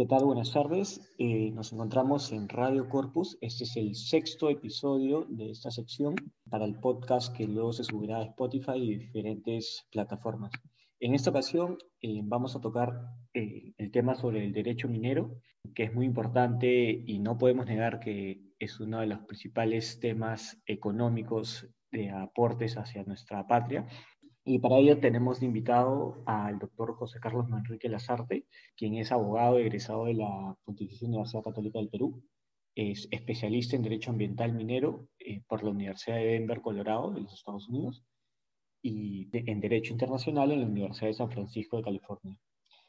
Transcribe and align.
¿Qué 0.00 0.06
tal? 0.06 0.24
Buenas 0.24 0.50
tardes. 0.54 0.98
Eh, 1.18 1.50
nos 1.50 1.74
encontramos 1.74 2.32
en 2.32 2.48
Radio 2.48 2.88
Corpus. 2.88 3.36
Este 3.42 3.64
es 3.64 3.76
el 3.76 3.94
sexto 3.94 4.48
episodio 4.48 5.26
de 5.28 5.50
esta 5.50 5.70
sección 5.70 6.14
para 6.48 6.64
el 6.64 6.80
podcast 6.80 7.36
que 7.36 7.46
luego 7.46 7.74
se 7.74 7.84
subirá 7.84 8.16
a 8.16 8.22
Spotify 8.22 8.78
y 8.78 8.96
diferentes 8.96 9.86
plataformas. 9.92 10.52
En 11.00 11.12
esta 11.12 11.28
ocasión 11.28 11.76
eh, 12.00 12.22
vamos 12.24 12.56
a 12.56 12.62
tocar 12.62 12.98
eh, 13.34 13.74
el 13.76 13.90
tema 13.90 14.14
sobre 14.14 14.42
el 14.42 14.54
derecho 14.54 14.88
minero, 14.88 15.36
que 15.74 15.82
es 15.82 15.94
muy 15.94 16.06
importante 16.06 17.04
y 17.06 17.18
no 17.18 17.36
podemos 17.36 17.66
negar 17.66 18.00
que 18.00 18.40
es 18.58 18.80
uno 18.80 19.00
de 19.00 19.06
los 19.06 19.18
principales 19.26 20.00
temas 20.00 20.62
económicos 20.64 21.68
de 21.92 22.08
aportes 22.08 22.78
hacia 22.78 23.02
nuestra 23.02 23.46
patria 23.46 23.86
y 24.52 24.58
para 24.58 24.78
ello 24.78 24.98
tenemos 24.98 25.42
invitado 25.44 26.24
al 26.26 26.58
doctor 26.58 26.96
José 26.96 27.20
Carlos 27.20 27.48
Manrique 27.48 27.88
Lazarte, 27.88 28.46
quien 28.76 28.96
es 28.96 29.12
abogado 29.12 29.60
egresado 29.60 30.06
de 30.06 30.14
la 30.14 30.56
Pontificia 30.64 31.06
Universidad 31.06 31.44
Católica 31.44 31.78
del 31.78 31.88
Perú. 31.88 32.20
Es 32.74 33.06
especialista 33.12 33.76
en 33.76 33.82
Derecho 33.82 34.10
Ambiental 34.10 34.52
Minero 34.52 35.06
eh, 35.20 35.42
por 35.46 35.62
la 35.62 35.70
Universidad 35.70 36.16
de 36.16 36.32
Denver, 36.32 36.60
Colorado, 36.62 37.12
de 37.12 37.20
los 37.20 37.32
Estados 37.32 37.68
Unidos, 37.68 38.02
y 38.82 39.28
en 39.32 39.60
Derecho 39.60 39.92
Internacional 39.92 40.50
en 40.50 40.62
la 40.62 40.66
Universidad 40.66 41.06
de 41.06 41.14
San 41.14 41.30
Francisco 41.30 41.76
de 41.76 41.84
California. 41.84 42.36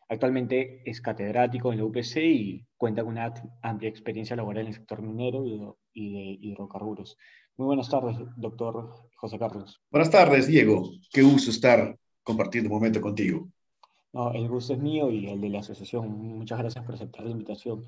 Actualmente 0.09 0.81
es 0.89 0.99
catedrático 0.99 1.71
en 1.71 1.77
la 1.77 1.85
UPC 1.85 2.17
y 2.17 2.65
cuenta 2.75 3.03
con 3.03 3.11
una 3.11 3.33
amplia 3.61 3.89
experiencia 3.89 4.35
laboral 4.35 4.63
en 4.63 4.67
el 4.69 4.73
sector 4.73 5.03
minero 5.03 5.45
y 5.93 6.13
de 6.13 6.37
hidrocarburos. 6.41 7.17
Muy 7.57 7.65
buenas 7.65 7.89
tardes, 7.89 8.17
doctor 8.37 8.89
José 9.15 9.37
Carlos. 9.37 9.81
Buenas 9.91 10.09
tardes, 10.09 10.47
Diego. 10.47 10.89
Qué 11.11 11.21
gusto 11.21 11.51
estar 11.51 11.97
compartiendo 12.23 12.69
un 12.69 12.75
momento 12.75 13.01
contigo. 13.01 13.47
No, 14.13 14.31
el 14.33 14.47
gusto 14.49 14.73
es 14.73 14.79
mío 14.79 15.09
y 15.09 15.27
el 15.27 15.39
de 15.39 15.49
la 15.49 15.59
asociación. 15.59 16.09
Muchas 16.09 16.59
gracias 16.59 16.83
por 16.83 16.95
aceptar 16.95 17.25
la 17.25 17.31
invitación. 17.31 17.85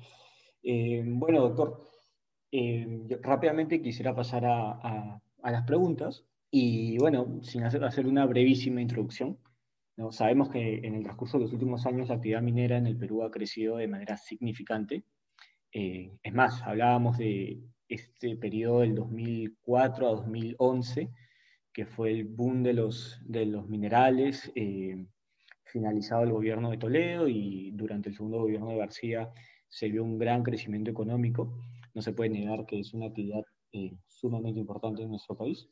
Eh, 0.62 1.02
bueno, 1.06 1.40
doctor, 1.40 1.80
eh, 2.50 3.18
rápidamente 3.22 3.82
quisiera 3.82 4.14
pasar 4.14 4.44
a, 4.46 5.20
las 5.42 5.66
preguntas 5.66 6.24
y, 6.50 6.96
bueno, 6.98 7.40
sin 7.42 7.64
hacer, 7.64 7.84
hacer 7.84 8.06
una 8.06 8.24
brevísima 8.26 8.80
introducción. 8.80 9.38
¿no? 9.96 10.12
Sabemos 10.12 10.48
que 10.48 10.78
en 10.78 10.94
el 10.94 11.02
transcurso 11.02 11.36
de 11.36 11.44
los 11.44 11.52
últimos 11.52 11.84
años 11.84 12.08
la 12.08 12.14
actividad 12.14 12.42
minera 12.42 12.78
en 12.78 12.86
el 12.86 12.96
Perú 12.96 13.22
ha 13.22 13.30
crecido 13.30 13.76
de 13.76 13.88
manera 13.88 14.16
significante. 14.16 15.04
Eh, 15.72 16.16
es 16.22 16.32
más, 16.32 16.62
hablábamos 16.62 17.18
de 17.18 17.60
este 17.88 18.36
periodo 18.36 18.80
del 18.80 18.94
2004 18.94 20.06
a 20.06 20.10
2011, 20.10 21.10
que 21.72 21.86
fue 21.86 22.12
el 22.12 22.24
boom 22.24 22.62
de 22.62 22.72
los, 22.72 23.20
de 23.24 23.46
los 23.46 23.68
minerales, 23.68 24.50
eh, 24.54 25.06
finalizado 25.64 26.22
el 26.22 26.32
gobierno 26.32 26.70
de 26.70 26.78
Toledo 26.78 27.28
y 27.28 27.72
durante 27.72 28.08
el 28.08 28.14
segundo 28.14 28.38
gobierno 28.38 28.68
de 28.68 28.76
García 28.76 29.32
se 29.68 29.88
vio 29.88 30.04
un 30.04 30.18
gran 30.18 30.42
crecimiento 30.42 30.90
económico. 30.90 31.58
No 31.94 32.02
se 32.02 32.12
puede 32.12 32.30
negar 32.30 32.64
que 32.64 32.78
es 32.78 32.94
una 32.94 33.06
actividad 33.06 33.42
eh, 33.72 33.96
sumamente 34.06 34.60
importante 34.60 35.02
en 35.02 35.10
nuestro 35.10 35.36
país. 35.36 35.68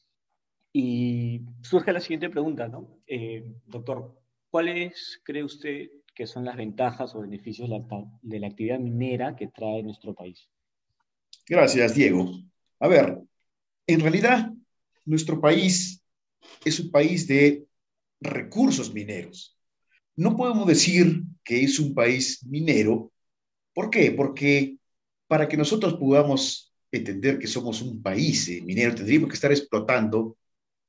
Y 0.73 1.43
surge 1.63 1.93
la 1.93 2.01
siguiente 2.01 2.31
pregunta, 2.31 2.67
¿no? 2.67 2.99
Eh, 3.07 3.55
doctor, 3.67 4.19
¿cuáles 4.51 5.21
cree 5.25 5.45
usted 5.45 5.89
que 6.15 6.27
son 6.27 6.45
las 6.45 6.57
ventajas 6.57 7.15
o 7.15 7.21
beneficios 7.21 7.69
de 8.23 8.41
la 8.41 8.47
actividad 8.47 8.81
minera 8.81 9.37
que 9.37 9.49
trae 9.49 9.83
nuestro 9.83 10.15
país? 10.15 10.52
Gracias, 11.49 11.95
Diego. 11.95 12.33
A 12.79 12.89
ver, 12.89 13.19
en 13.87 14.01
realidad, 14.01 14.51
nuestro 15.05 15.41
país 15.41 16.03
es 16.65 16.81
un 16.81 16.91
país 16.91 17.27
de 17.27 17.65
recursos 18.21 18.93
mineros. 18.93 19.59
No 20.17 20.37
podemos 20.37 20.67
decir 20.67 21.23
que 21.43 21.63
es 21.63 21.79
un 21.79 21.95
país 21.95 22.45
minero. 22.47 23.13
¿Por 23.75 23.91
qué? 23.91 24.11
Porque 24.13 24.77
para 25.27 25.49
que 25.49 25.57
nosotros 25.57 25.95
podamos 25.95 26.73
entender 26.91 27.39
que 27.39 27.47
somos 27.47 27.81
un 27.81 28.03
país 28.03 28.49
eh, 28.49 28.61
minero, 28.63 28.95
tendríamos 28.95 29.29
que 29.29 29.35
estar 29.35 29.51
explotando 29.51 30.37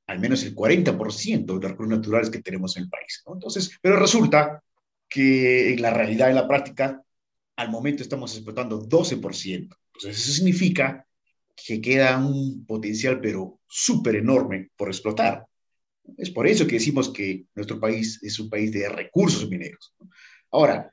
al 0.06 0.18
menos 0.18 0.42
el 0.42 0.54
40% 0.54 1.46
de 1.46 1.52
los 1.54 1.70
recursos 1.70 1.96
naturales 1.96 2.30
que 2.30 2.42
tenemos 2.42 2.76
en 2.76 2.84
el 2.84 2.90
país. 2.90 3.22
Entonces, 3.26 3.78
pero 3.80 3.96
resulta 3.98 4.62
que 5.08 5.72
en 5.72 5.80
la 5.80 5.90
realidad, 5.90 6.28
en 6.28 6.36
la 6.36 6.46
práctica, 6.46 7.02
al 7.56 7.70
momento 7.70 8.02
estamos 8.02 8.34
explotando 8.34 8.86
12%. 8.86 9.74
Entonces, 9.94 10.22
eso 10.22 10.32
significa 10.32 11.06
que 11.54 11.80
queda 11.80 12.18
un 12.18 12.66
potencial, 12.66 13.20
pero 13.20 13.60
súper 13.66 14.16
enorme 14.16 14.70
por 14.76 14.88
explotar. 14.88 15.46
Es 16.18 16.30
por 16.30 16.46
eso 16.46 16.66
que 16.66 16.74
decimos 16.74 17.10
que 17.10 17.46
nuestro 17.54 17.80
país 17.80 18.20
es 18.22 18.38
un 18.38 18.50
país 18.50 18.72
de 18.72 18.88
recursos 18.88 19.48
mineros. 19.48 19.94
Ahora, 20.50 20.92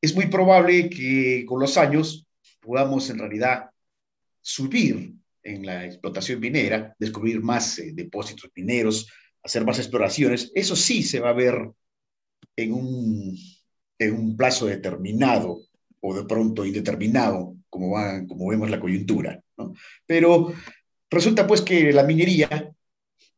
es 0.00 0.14
muy 0.14 0.26
probable 0.26 0.88
que 0.88 1.44
con 1.46 1.60
los 1.60 1.76
años 1.76 2.26
podamos 2.60 3.10
en 3.10 3.18
realidad 3.18 3.70
subir 4.40 5.14
en 5.42 5.66
la 5.66 5.86
explotación 5.86 6.40
minera, 6.40 6.94
descubrir 6.98 7.40
más 7.40 7.78
eh, 7.78 7.92
depósitos 7.94 8.50
mineros, 8.54 9.08
hacer 9.42 9.64
más 9.64 9.78
exploraciones. 9.78 10.52
Eso 10.54 10.76
sí 10.76 11.02
se 11.02 11.20
va 11.20 11.30
a 11.30 11.34
ver 11.34 11.70
en 12.56 12.72
un, 12.72 13.36
en 13.98 14.14
un 14.14 14.36
plazo 14.36 14.66
determinado 14.66 15.62
o 16.00 16.14
de 16.14 16.24
pronto 16.24 16.64
indeterminado, 16.64 17.56
como, 17.78 18.48
vemos 18.48 18.70
la 18.70 18.80
coyuntura. 18.80 19.42
Pero 20.06 20.52
resulta 21.10 21.46
pues 21.46 21.62
que 21.62 21.92
la 21.92 22.02
minería 22.02 22.72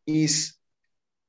es 0.06 0.60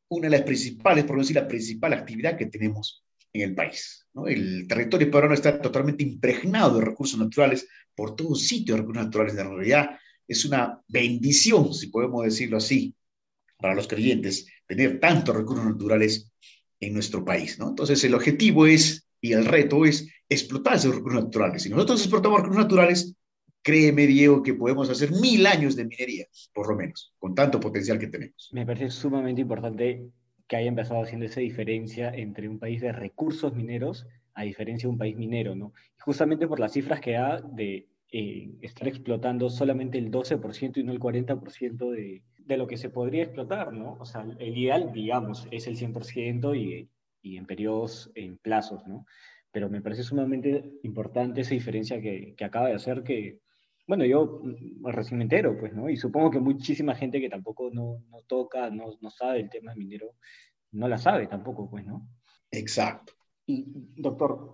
una 0.10 0.28
de 0.28 0.38
las 0.38 0.42
principales, 0.42 1.06
por 1.06 1.16
no 1.16 1.22
decir 1.22 1.36
la 1.36 1.48
principal 1.48 1.94
actividad 1.94 2.38
que 2.38 2.48
tenemos 2.48 3.04
en 3.34 3.42
el 3.42 3.56
país. 3.56 4.06
El 4.26 4.68
territorio 4.68 5.10
peruano 5.10 5.34
está 5.34 5.62
totalmente 5.62 6.04
impregnado 6.04 6.80
de 6.80 6.86
recursos 6.86 7.20
naturales 7.20 7.68
por 7.96 8.16
todo 8.16 8.36
sitio 8.36 8.76
de 8.76 8.82
recursos 8.82 9.06
naturales. 9.06 9.38
En 9.38 9.56
realidad 9.56 9.98
es 10.28 10.46
una 10.46 10.82
bendición, 10.88 11.74
si 11.74 11.88
podemos 11.88 12.26
decirlo 12.26 12.58
así, 12.58 12.94
para 13.58 13.76
los 13.76 13.88
creyentes, 13.88 14.48
tener 14.68 15.00
tantos 15.00 15.36
recursos 15.36 15.66
naturales 15.66 16.32
en 16.80 16.94
nuestro 16.94 17.24
país. 17.24 17.60
¿no? 17.60 17.70
Entonces 17.70 18.04
el 18.04 18.16
objetivo 18.16 18.66
es 18.66 19.08
y 19.22 19.34
el 19.34 19.46
reto 19.46 19.86
es 19.86 20.10
explotar 20.28 20.76
esos 20.76 20.96
recursos 20.96 21.24
naturales. 21.24 21.64
Si 21.64 21.70
nosotros 21.70 22.02
explotamos 22.02 22.42
recursos 22.42 22.64
naturales, 22.64 23.16
créeme, 23.62 24.08
Diego, 24.08 24.42
que 24.42 24.56
podemos 24.56 24.90
hacer 24.90 25.12
mil 25.12 25.46
años 25.46 25.76
de 25.76 25.86
minería, 25.86 26.26
por 26.54 26.68
lo 26.68 26.76
menos, 26.76 27.14
con 27.20 27.36
tanto 27.36 27.60
potencial 27.60 28.00
que 28.00 28.08
tenemos. 28.08 28.50
Me 28.52 28.66
parece 28.66 28.90
sumamente 28.90 29.42
importante 29.42 30.10
que 30.48 30.56
haya 30.56 30.68
empezado 30.68 31.02
haciendo 31.02 31.28
esa 31.28 31.40
diferencia 31.40 32.10
entre 32.10 32.50
un 32.50 32.60
país 32.60 32.82
de 32.82 32.92
recursos 32.92 33.54
mineros 33.54 34.08
a 34.34 34.44
diferencia 34.44 34.88
de 34.88 34.92
un 34.92 34.98
país 34.98 35.16
minero, 35.16 35.56
¿no? 35.56 35.74
Justamente 36.00 36.48
por 36.48 36.60
las 36.60 36.74
cifras 36.74 37.00
que 37.00 37.12
da 37.12 37.42
de 37.42 37.88
eh, 38.12 38.50
estar 38.62 38.88
explotando 38.88 39.50
solamente 39.50 39.98
el 39.98 40.12
12% 40.12 40.78
y 40.78 40.84
no 40.84 40.92
el 40.92 41.00
40% 41.00 41.92
de, 41.92 42.24
de 42.40 42.58
lo 42.58 42.68
que 42.68 42.78
se 42.78 42.90
podría 42.90 43.24
explotar, 43.24 43.72
¿no? 43.72 43.98
O 44.00 44.06
sea, 44.06 44.26
el 44.40 44.58
ideal, 44.58 44.92
digamos, 44.92 45.48
es 45.52 45.68
el 45.68 45.78
100% 45.78 46.58
y 46.58 46.90
y 47.22 47.38
en 47.38 47.46
periodos, 47.46 48.12
en 48.16 48.38
plazos, 48.38 48.86
¿no? 48.88 49.06
Pero 49.52 49.70
me 49.70 49.82
parece 49.82 50.04
sumamente 50.04 50.80
importante 50.84 51.42
esa 51.42 51.54
diferencia 51.54 52.02
que, 52.02 52.34
que 52.36 52.46
acaba 52.46 52.70
de 52.70 52.76
hacer 52.76 53.04
que, 53.04 53.40
bueno, 53.88 54.06
yo 54.06 54.42
mm, 54.44 54.86
recién 54.88 55.18
me 55.18 55.24
entero, 55.26 55.58
pues, 55.60 55.74
¿no? 55.74 55.90
Y 55.90 55.98
supongo 55.98 56.32
que 56.32 56.40
muchísima 56.40 56.96
gente 56.96 57.20
que 57.20 57.30
tampoco 57.30 57.70
no, 57.72 58.04
no 58.10 58.22
toca, 58.28 58.70
no, 58.70 58.98
no 59.02 59.10
sabe 59.10 59.42
el 59.42 59.50
tema 59.50 59.76
minero, 59.76 60.16
no 60.72 60.88
la 60.88 60.98
sabe 60.98 61.28
tampoco, 61.28 61.70
pues, 61.70 61.86
¿no? 61.86 62.08
Exacto. 62.52 63.14
Y, 63.46 63.66
doctor, 63.98 64.54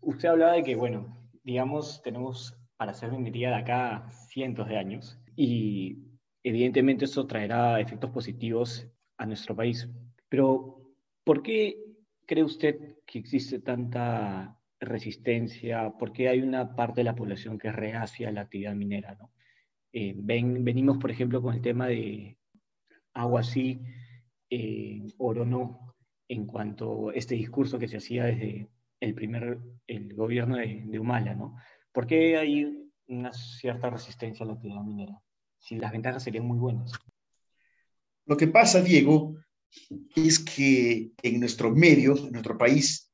usted 0.00 0.28
hablaba 0.28 0.52
de 0.52 0.62
que, 0.62 0.76
bueno, 0.76 1.30
digamos, 1.42 2.02
tenemos 2.02 2.58
para 2.76 2.92
hacer 2.92 3.10
minería 3.10 3.50
de 3.50 3.56
acá 3.56 4.08
cientos 4.28 4.68
de 4.68 4.76
años 4.76 5.20
y 5.34 5.98
evidentemente 6.42 7.06
eso 7.06 7.26
traerá 7.26 7.80
efectos 7.80 8.10
positivos 8.10 8.86
a 9.18 9.26
nuestro 9.26 9.54
país. 9.56 9.88
Pero, 10.28 10.94
¿por 11.24 11.42
qué 11.42 11.76
cree 12.28 12.44
usted 12.44 12.98
que 13.06 13.18
existe 13.18 13.58
tanta 13.60 14.56
resistencia? 14.78 15.90
¿Por 15.98 16.12
qué 16.12 16.28
hay 16.28 16.42
una 16.42 16.76
parte 16.76 17.00
de 17.00 17.04
la 17.04 17.16
población 17.16 17.58
que 17.58 17.68
es 17.68 17.74
reacia 17.74 18.28
a 18.28 18.32
la 18.32 18.42
actividad 18.42 18.74
minera? 18.74 19.16
¿no? 19.18 19.32
Eh, 19.92 20.14
ven, 20.14 20.62
venimos, 20.62 20.98
por 20.98 21.10
ejemplo, 21.10 21.40
con 21.40 21.54
el 21.54 21.62
tema 21.62 21.88
de 21.88 22.36
agua 23.14 23.42
sí, 23.42 23.80
eh, 24.50 25.00
oro 25.16 25.46
no, 25.46 25.96
en 26.28 26.46
cuanto 26.46 27.08
a 27.08 27.14
este 27.14 27.34
discurso 27.34 27.78
que 27.78 27.88
se 27.88 27.96
hacía 27.96 28.26
desde 28.26 28.68
el 29.00 29.14
primer 29.14 29.58
el 29.86 30.14
gobierno 30.14 30.56
de, 30.56 30.82
de 30.84 30.98
Humala. 30.98 31.34
¿no? 31.34 31.56
¿Por 31.92 32.06
qué 32.06 32.36
hay 32.36 32.90
una 33.06 33.32
cierta 33.32 33.88
resistencia 33.88 34.44
a 34.44 34.48
la 34.48 34.52
actividad 34.52 34.82
minera? 34.82 35.18
Si 35.58 35.76
las 35.76 35.92
ventajas 35.92 36.22
serían 36.22 36.46
muy 36.46 36.58
buenas. 36.58 36.92
Lo 38.26 38.36
que 38.36 38.48
pasa, 38.48 38.82
Diego, 38.82 39.36
es 40.16 40.38
que 40.38 41.10
en 41.22 41.40
nuestro 41.40 41.74
medio, 41.74 42.16
en 42.16 42.32
nuestro 42.32 42.56
país, 42.56 43.10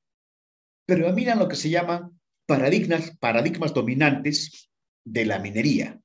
predominan 0.87 1.39
lo 1.39 1.49
que 1.49 1.57
se 1.57 1.71
llaman 1.71 2.11
paradigmas, 2.47 3.17
paradigmas 3.19 3.73
dominantes 3.73 4.71
de 5.05 5.25
la 5.27 5.39
minería, 5.39 6.01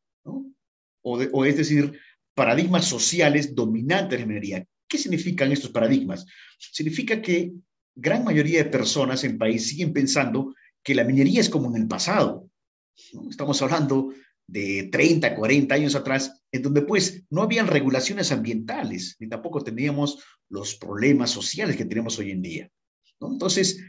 o, 1.02 1.46
es 1.46 1.58
decir, 1.58 2.00
paradigmas 2.34 2.86
sociales 2.86 3.56
dominantes 3.56 4.12
de 4.12 4.20
la 4.20 4.28
minería. 4.28 4.66
¿Qué 4.88 4.98
significan 4.98 5.52
estos 5.52 5.72
paradigmas? 5.72 6.26
Significa 6.58 7.22
que 7.22 7.54
gran 7.96 8.24
mayoría 8.24 8.64
de 8.64 8.70
personas 8.70 9.24
en 9.24 9.32
el 9.32 9.38
país 9.38 9.68
siguen 9.68 9.94
pensando 9.94 10.56
que 10.84 10.96
la 10.96 11.04
minería 11.04 11.42
es 11.42 11.50
como 11.50 11.70
en 11.70 11.84
el 11.84 11.88
pasado. 11.88 12.50
Estamos 13.30 13.62
hablando 13.62 14.14
de 14.52 14.90
30, 14.92 15.36
40 15.36 15.76
años 15.76 15.96
atrás, 15.96 16.42
en 16.52 16.62
donde 16.62 16.82
pues 16.82 17.24
no 17.30 17.44
habían 17.44 17.68
regulaciones 17.68 18.32
ambientales, 18.32 19.16
ni 19.20 19.30
tampoco 19.30 19.64
teníamos 19.64 20.24
los 20.50 20.76
problemas 20.76 21.30
sociales 21.30 21.76
que 21.76 21.86
tenemos 21.86 22.18
hoy 22.20 22.32
en 22.32 22.42
día. 22.42 22.72
Entonces, 23.20 23.84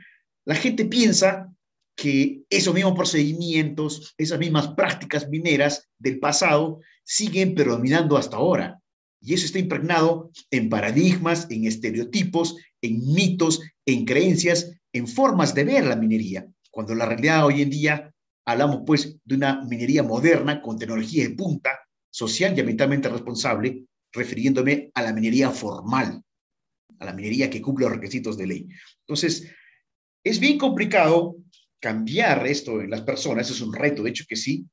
la 0.45 0.55
gente 0.55 0.85
piensa 0.85 1.51
que 1.97 2.43
esos 2.51 2.75
mismos 2.75 2.95
procedimientos, 2.95 4.15
esas 4.19 4.39
mismas 4.39 4.69
prácticas 4.69 5.29
mineras 5.29 5.89
del 5.99 6.19
pasado 6.19 6.81
siguen 7.05 7.55
predominando 7.55 8.17
hasta 8.17 8.37
ahora. 8.37 8.81
Y 9.23 9.35
eso 9.35 9.47
está 9.47 9.59
impregnado 9.59 10.31
en 10.51 10.71
paradigmas, 10.71 11.47
en 11.51 11.67
estereotipos, 11.67 12.57
en 12.81 13.01
mitos, 13.13 13.61
en 13.87 14.05
creencias, 14.07 14.73
en 14.93 15.07
formas 15.07 15.55
de 15.55 15.65
ver 15.65 15.85
la 15.85 15.97
minería, 15.97 16.47
cuando 16.71 16.95
la 16.95 17.07
realidad 17.07 17.45
hoy 17.45 17.63
en 17.63 17.71
día 17.71 18.15
hablamos 18.45 18.83
pues 18.87 19.17
de 19.25 19.35
una 19.35 19.63
minería 19.65 20.03
moderna 20.03 20.61
con 20.61 20.79
tecnología 20.79 21.29
de 21.29 21.35
punta, 21.35 21.79
social 22.11 22.57
y 22.57 22.61
ambientalmente 22.61 23.09
responsable, 23.09 23.85
refiriéndome 24.13 24.91
a 24.95 25.03
la 25.03 25.13
minería 25.13 25.51
formal, 25.51 26.23
a 26.99 27.05
la 27.05 27.13
minería 27.13 27.49
que 27.49 27.63
cumple 27.63 27.87
los 27.87 27.95
requisitos 27.95 28.37
de 28.37 28.47
ley. 28.47 28.69
Entonces, 29.07 29.51
es 30.25 30.41
bien 30.41 30.59
complicado 30.59 31.37
cambiar 31.81 32.47
esto 32.47 32.81
en 32.81 32.91
las 32.91 33.03
personas, 33.03 33.51
es 33.51 33.61
un 33.61 33.73
reto, 33.73 34.03
de 34.03 34.11
hecho 34.11 34.25
que 34.29 34.37
sí, 34.37 34.67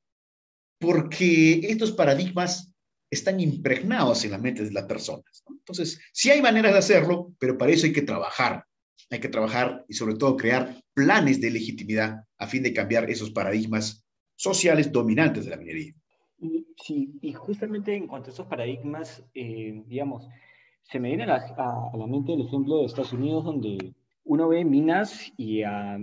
porque 0.79 1.61
estos 1.63 1.91
paradigmas 1.91 2.73
están 3.09 3.39
impregnados 3.39 4.25
en 4.25 4.31
las 4.31 4.41
mentes 4.41 4.67
de 4.67 4.73
las 4.73 4.85
personas. 4.85 5.43
Entonces, 5.49 5.99
sí 6.11 6.29
hay 6.29 6.41
maneras 6.41 6.73
de 6.73 6.79
hacerlo, 6.79 7.33
pero 7.39 7.57
para 7.57 7.71
eso 7.71 7.85
hay 7.85 7.93
que 7.93 8.01
trabajar. 8.01 8.65
Hay 9.09 9.19
que 9.19 9.29
trabajar 9.29 9.85
y 9.87 9.93
sobre 9.93 10.15
todo 10.15 10.37
crear 10.37 10.75
planes 10.93 11.39
de 11.39 11.51
legitimidad 11.51 12.25
a 12.37 12.47
fin 12.47 12.63
de 12.63 12.73
cambiar 12.73 13.09
esos 13.09 13.31
paradigmas 13.31 14.05
sociales 14.35 14.91
dominantes 14.91 15.45
de 15.45 15.51
la 15.51 15.57
minería. 15.57 15.93
Sí, 16.83 17.17
y 17.21 17.33
justamente 17.33 17.95
en 17.95 18.07
cuanto 18.07 18.29
a 18.29 18.33
esos 18.33 18.47
paradigmas, 18.47 19.23
eh, 19.33 19.81
digamos, 19.87 20.27
se 20.83 20.99
me 20.99 21.09
viene 21.09 21.23
a 21.23 21.27
la, 21.27 21.35
a 21.35 21.97
la, 21.97 22.07
mente 22.07 22.33
el 22.33 22.41
ejemplo 22.41 22.77
de 22.77 22.85
Estados 22.85 23.13
Unidos, 23.13 23.43
donde 23.43 23.93
uno 24.23 24.47
ve 24.47 24.63
minas 24.63 25.33
y 25.37 25.63
a 25.63 25.97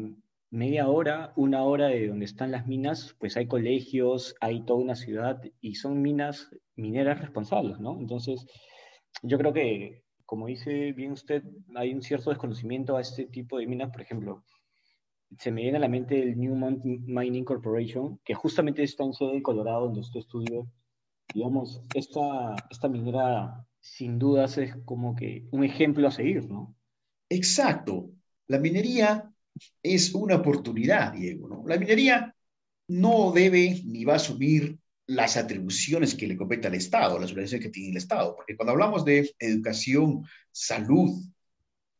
media 0.50 0.88
hora, 0.88 1.32
una 1.36 1.64
hora 1.64 1.88
de 1.88 2.08
donde 2.08 2.24
están 2.24 2.52
las 2.52 2.66
minas, 2.66 3.16
pues 3.18 3.36
hay 3.36 3.46
colegios, 3.46 4.36
hay 4.40 4.64
toda 4.64 4.80
una 4.80 4.94
ciudad 4.94 5.42
y 5.60 5.74
son 5.74 6.00
minas 6.00 6.48
mineras 6.76 7.20
responsables, 7.20 7.80
¿no? 7.80 7.98
Entonces, 7.98 8.46
yo 9.22 9.36
creo 9.36 9.52
que, 9.52 10.03
como 10.34 10.48
dice 10.48 10.90
bien 10.90 11.12
usted, 11.12 11.44
hay 11.76 11.94
un 11.94 12.02
cierto 12.02 12.30
desconocimiento 12.30 12.96
a 12.96 13.00
este 13.00 13.26
tipo 13.26 13.56
de 13.56 13.68
minas, 13.68 13.92
por 13.92 14.00
ejemplo, 14.00 14.42
se 15.38 15.52
me 15.52 15.62
viene 15.62 15.76
a 15.76 15.80
la 15.80 15.88
mente 15.88 16.20
el 16.20 16.36
Newmont 16.36 16.84
Mining 16.84 17.44
Corporation, 17.44 18.18
que 18.24 18.34
justamente 18.34 18.82
está 18.82 19.04
en 19.04 19.12
sede 19.12 19.34
de 19.34 19.42
Colorado, 19.42 19.84
donde 19.84 20.00
usted 20.00 20.18
estudió. 20.18 20.68
Digamos, 21.32 21.80
esta, 21.94 22.56
esta 22.68 22.88
minera 22.88 23.64
sin 23.78 24.18
dudas 24.18 24.58
es 24.58 24.74
como 24.84 25.14
que 25.14 25.46
un 25.52 25.62
ejemplo 25.62 26.08
a 26.08 26.10
seguir, 26.10 26.48
¿no? 26.48 26.74
Exacto. 27.28 28.10
La 28.48 28.58
minería 28.58 29.32
es 29.84 30.16
una 30.16 30.34
oportunidad, 30.34 31.12
Diego, 31.12 31.46
¿no? 31.46 31.62
La 31.64 31.78
minería 31.78 32.34
no 32.88 33.30
debe 33.30 33.82
ni 33.84 34.04
va 34.04 34.14
a 34.14 34.16
asumir 34.16 34.80
las 35.06 35.36
atribuciones 35.36 36.14
que 36.14 36.26
le 36.26 36.36
compete 36.36 36.68
al 36.68 36.74
Estado, 36.74 37.18
las 37.18 37.32
obligaciones 37.32 37.64
que 37.66 37.72
tiene 37.72 37.90
el 37.90 37.96
Estado, 37.98 38.34
porque 38.34 38.56
cuando 38.56 38.72
hablamos 38.72 39.04
de 39.04 39.34
educación, 39.38 40.24
salud, 40.50 41.22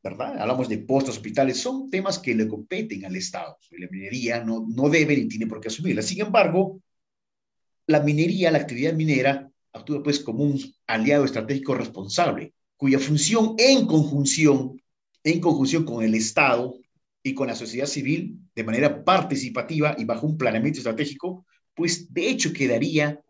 ¿verdad? 0.03 0.39
Hablamos 0.39 0.69
de 0.69 0.79
postos, 0.79 1.17
hospitales, 1.17 1.59
son 1.59 1.91
temas 1.91 2.19
que 2.19 2.35
le 2.35 2.49
competen 2.49 3.05
al 3.05 3.17
Estado. 3.17 3.59
La 3.71 3.89
minería 3.91 4.43
no, 4.43 4.67
no 4.69 4.89
debe 4.89 5.17
ni 5.17 5.29
tiene 5.29 5.47
por 5.47 5.61
qué 5.61 5.69
asumirla. 5.69 6.03
Sin 6.03 6.21
embargo, 6.21 6.81
la 7.87 8.01
minería, 8.01 8.51
la 8.51 8.59
actividad 8.59 8.95
minera, 8.95 9.51
actúa 9.73 10.03
pues 10.03 10.21
como 10.21 10.45
un 10.45 10.61
aliado 10.87 11.25
estratégico 11.25 11.75
responsable, 11.75 12.55
cuya 12.77 12.99
función 12.99 13.55
en 13.59 13.87
conjunción, 13.87 14.81
en 15.23 15.41
conjunción 15.41 15.85
con 15.85 16.03
el 16.05 16.15
Estado 16.15 16.79
y 17.23 17.35
con 17.35 17.47
la 17.47 17.55
sociedad 17.55 17.87
civil, 17.87 18.39
de 18.55 18.65
manera 18.65 19.05
participativa 19.05 19.95
y 19.99 20.05
bajo 20.05 20.27
un 20.27 20.37
planeamiento 20.37 20.79
estratégico, 20.79 21.47
pues 21.75 22.13
de 22.13 22.29
hecho 22.29 22.53
quedaría, 22.53 23.21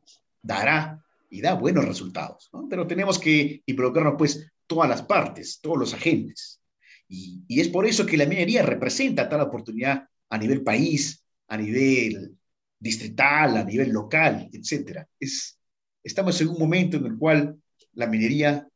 dará 0.43 1.03
y 1.31 1.41
da 1.41 1.55
buenos 1.55 1.85
resultados. 1.85 2.51
Pero 2.69 2.87
tenemos 2.87 3.19
que 3.19 3.63
involucrarnos 3.67 4.15
pues 4.17 4.51
todas 4.67 4.89
las 4.89 5.03
partes, 5.03 5.61
todos 5.61 5.79
los 5.79 5.95
agentes. 5.95 6.61
Y, 7.09 7.45
es 7.49 7.69
por 7.69 7.87
eso 7.87 8.07
que 8.07 8.17
la 8.17 8.27
minería 8.27 8.63
representa 8.63 9.29
tal 9.29 9.41
oportunidad 9.41 10.09
a 10.31 10.39
nivel 10.39 10.63
país, 10.63 11.25
a 11.49 11.57
nivel 11.57 12.37
distrital, 12.79 13.57
a 13.57 13.65
nivel 13.65 13.91
local, 13.91 14.49
etc. 14.53 15.07
Es, 15.19 15.59
estamos 16.03 16.41
en 16.41 16.49
un 16.49 16.59
momento 16.59 16.97
en 16.97 17.07
el 17.07 17.19
cual 17.19 17.57
la 17.93 18.07
minería 18.07 18.67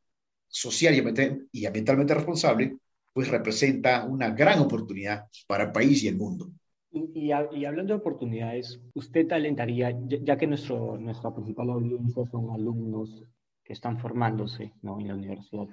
social 0.48 1.48
y 1.52 1.66
ambientalmente 1.66 2.14
responsable 2.14 2.76
pues 3.12 3.28
representa 3.28 4.04
una 4.04 4.30
gran 4.30 4.60
oportunidad 4.60 5.26
para 5.46 5.64
el 5.64 5.72
país 5.72 6.02
y 6.04 6.08
el 6.08 6.16
mundo. 6.16 6.52
Y, 6.90 7.32
hablando 7.32 7.94
de 7.94 8.00
oportunidades, 8.00 8.80
¿usted 8.94 9.30
alentaría, 9.32 9.90
ya, 10.06 10.36
que 10.38 10.46
nuestro, 10.46 10.96
nuestra 10.96 11.34
principal 11.34 11.70
audiencia 11.70 12.24
son 12.30 12.50
alumnos 12.50 13.24
que 13.62 13.74
están 13.74 13.98
formándose 13.98 14.72
¿no? 14.80 14.98
en 14.98 15.08
la 15.08 15.14
universidad, 15.14 15.68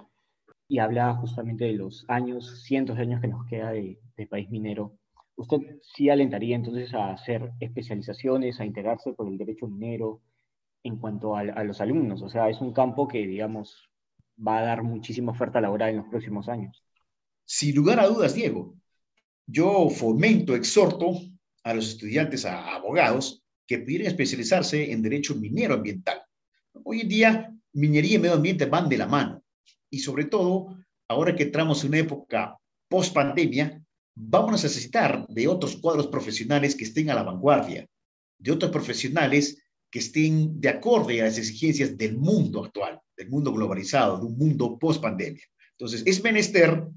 y 0.68 0.80
habla 0.80 1.16
justamente 1.16 1.66
de 1.66 1.74
los 1.74 2.04
años, 2.10 2.64
cientos 2.64 2.98
de 2.98 3.04
años 3.04 3.22
que 3.22 3.28
nos 3.28 3.46
queda 3.46 3.72
de, 3.72 3.98
país 4.30 4.50
minero. 4.50 4.98
¿Usted 5.38 5.80
sí 5.82 6.10
alentaría 6.10 6.56
entonces 6.56 6.94
a 6.94 7.12
hacer 7.12 7.52
especializaciones, 7.60 8.60
a 8.60 8.66
integrarse 8.66 9.14
por 9.14 9.28
el 9.28 9.38
derecho 9.38 9.68
minero 9.68 10.22
en 10.84 10.98
cuanto 10.98 11.36
a, 11.36 11.42
a, 11.42 11.64
los 11.64 11.80
alumnos? 11.82 12.22
O 12.22 12.30
sea, 12.30 12.50
es 12.50 12.60
un 12.62 12.74
campo 12.74 13.08
que, 13.08 13.26
digamos, 13.28 13.90
va 14.36 14.60
a 14.60 14.64
dar 14.64 14.84
muchísima 14.84 15.32
oferta 15.32 15.62
laboral 15.62 15.92
en 15.92 15.98
los 15.98 16.08
próximos 16.08 16.50
años. 16.50 16.84
Sin 17.46 17.76
lugar 17.76 18.00
a 18.00 18.08
dudas, 18.08 18.34
Diego. 18.34 18.75
Yo 19.48 19.90
fomento, 19.90 20.56
exhorto 20.56 21.22
a 21.64 21.74
los 21.74 21.88
estudiantes, 21.90 22.46
a 22.46 22.76
abogados, 22.76 23.44
que 23.68 23.80
pudieran 23.80 24.08
especializarse 24.08 24.92
en 24.92 25.02
derecho 25.02 25.36
minero 25.36 25.74
ambiental. 25.74 26.22
Hoy 26.84 27.02
en 27.02 27.10
día, 27.10 27.56
minería 27.74 28.16
y 28.16 28.20
medio 28.20 28.36
ambiente 28.36 28.66
van 28.66 28.90
de 28.90 28.98
la 28.98 29.08
mano 29.08 29.44
y 29.90 30.00
sobre 30.00 30.26
todo, 30.26 30.78
ahora 31.08 31.36
que 31.36 31.44
entramos 31.44 31.84
en 31.84 31.90
una 31.90 32.00
época 32.00 32.58
post 32.90 33.14
pandemia, 33.14 33.82
vamos 34.16 34.50
a 34.50 34.54
necesitar 34.54 35.26
de 35.28 35.48
otros 35.48 35.78
cuadros 35.78 36.08
profesionales 36.08 36.76
que 36.76 36.86
estén 36.86 37.10
a 37.10 37.16
la 37.16 37.24
vanguardia, 37.24 37.88
de 38.38 38.52
otros 38.52 38.72
profesionales 38.72 39.62
que 39.90 40.00
estén 40.00 40.60
de 40.60 40.70
acorde 40.70 41.22
a 41.22 41.26
las 41.26 41.38
exigencias 41.38 41.98
del 41.98 42.18
mundo 42.18 42.66
actual, 42.66 43.00
del 43.16 43.30
mundo 43.30 43.54
globalizado, 43.54 44.20
de 44.20 44.26
un 44.26 44.38
mundo 44.38 44.78
post 44.78 45.02
pandemia. 45.02 45.44
Entonces, 45.72 46.04
es 46.06 46.24
menester 46.24 46.88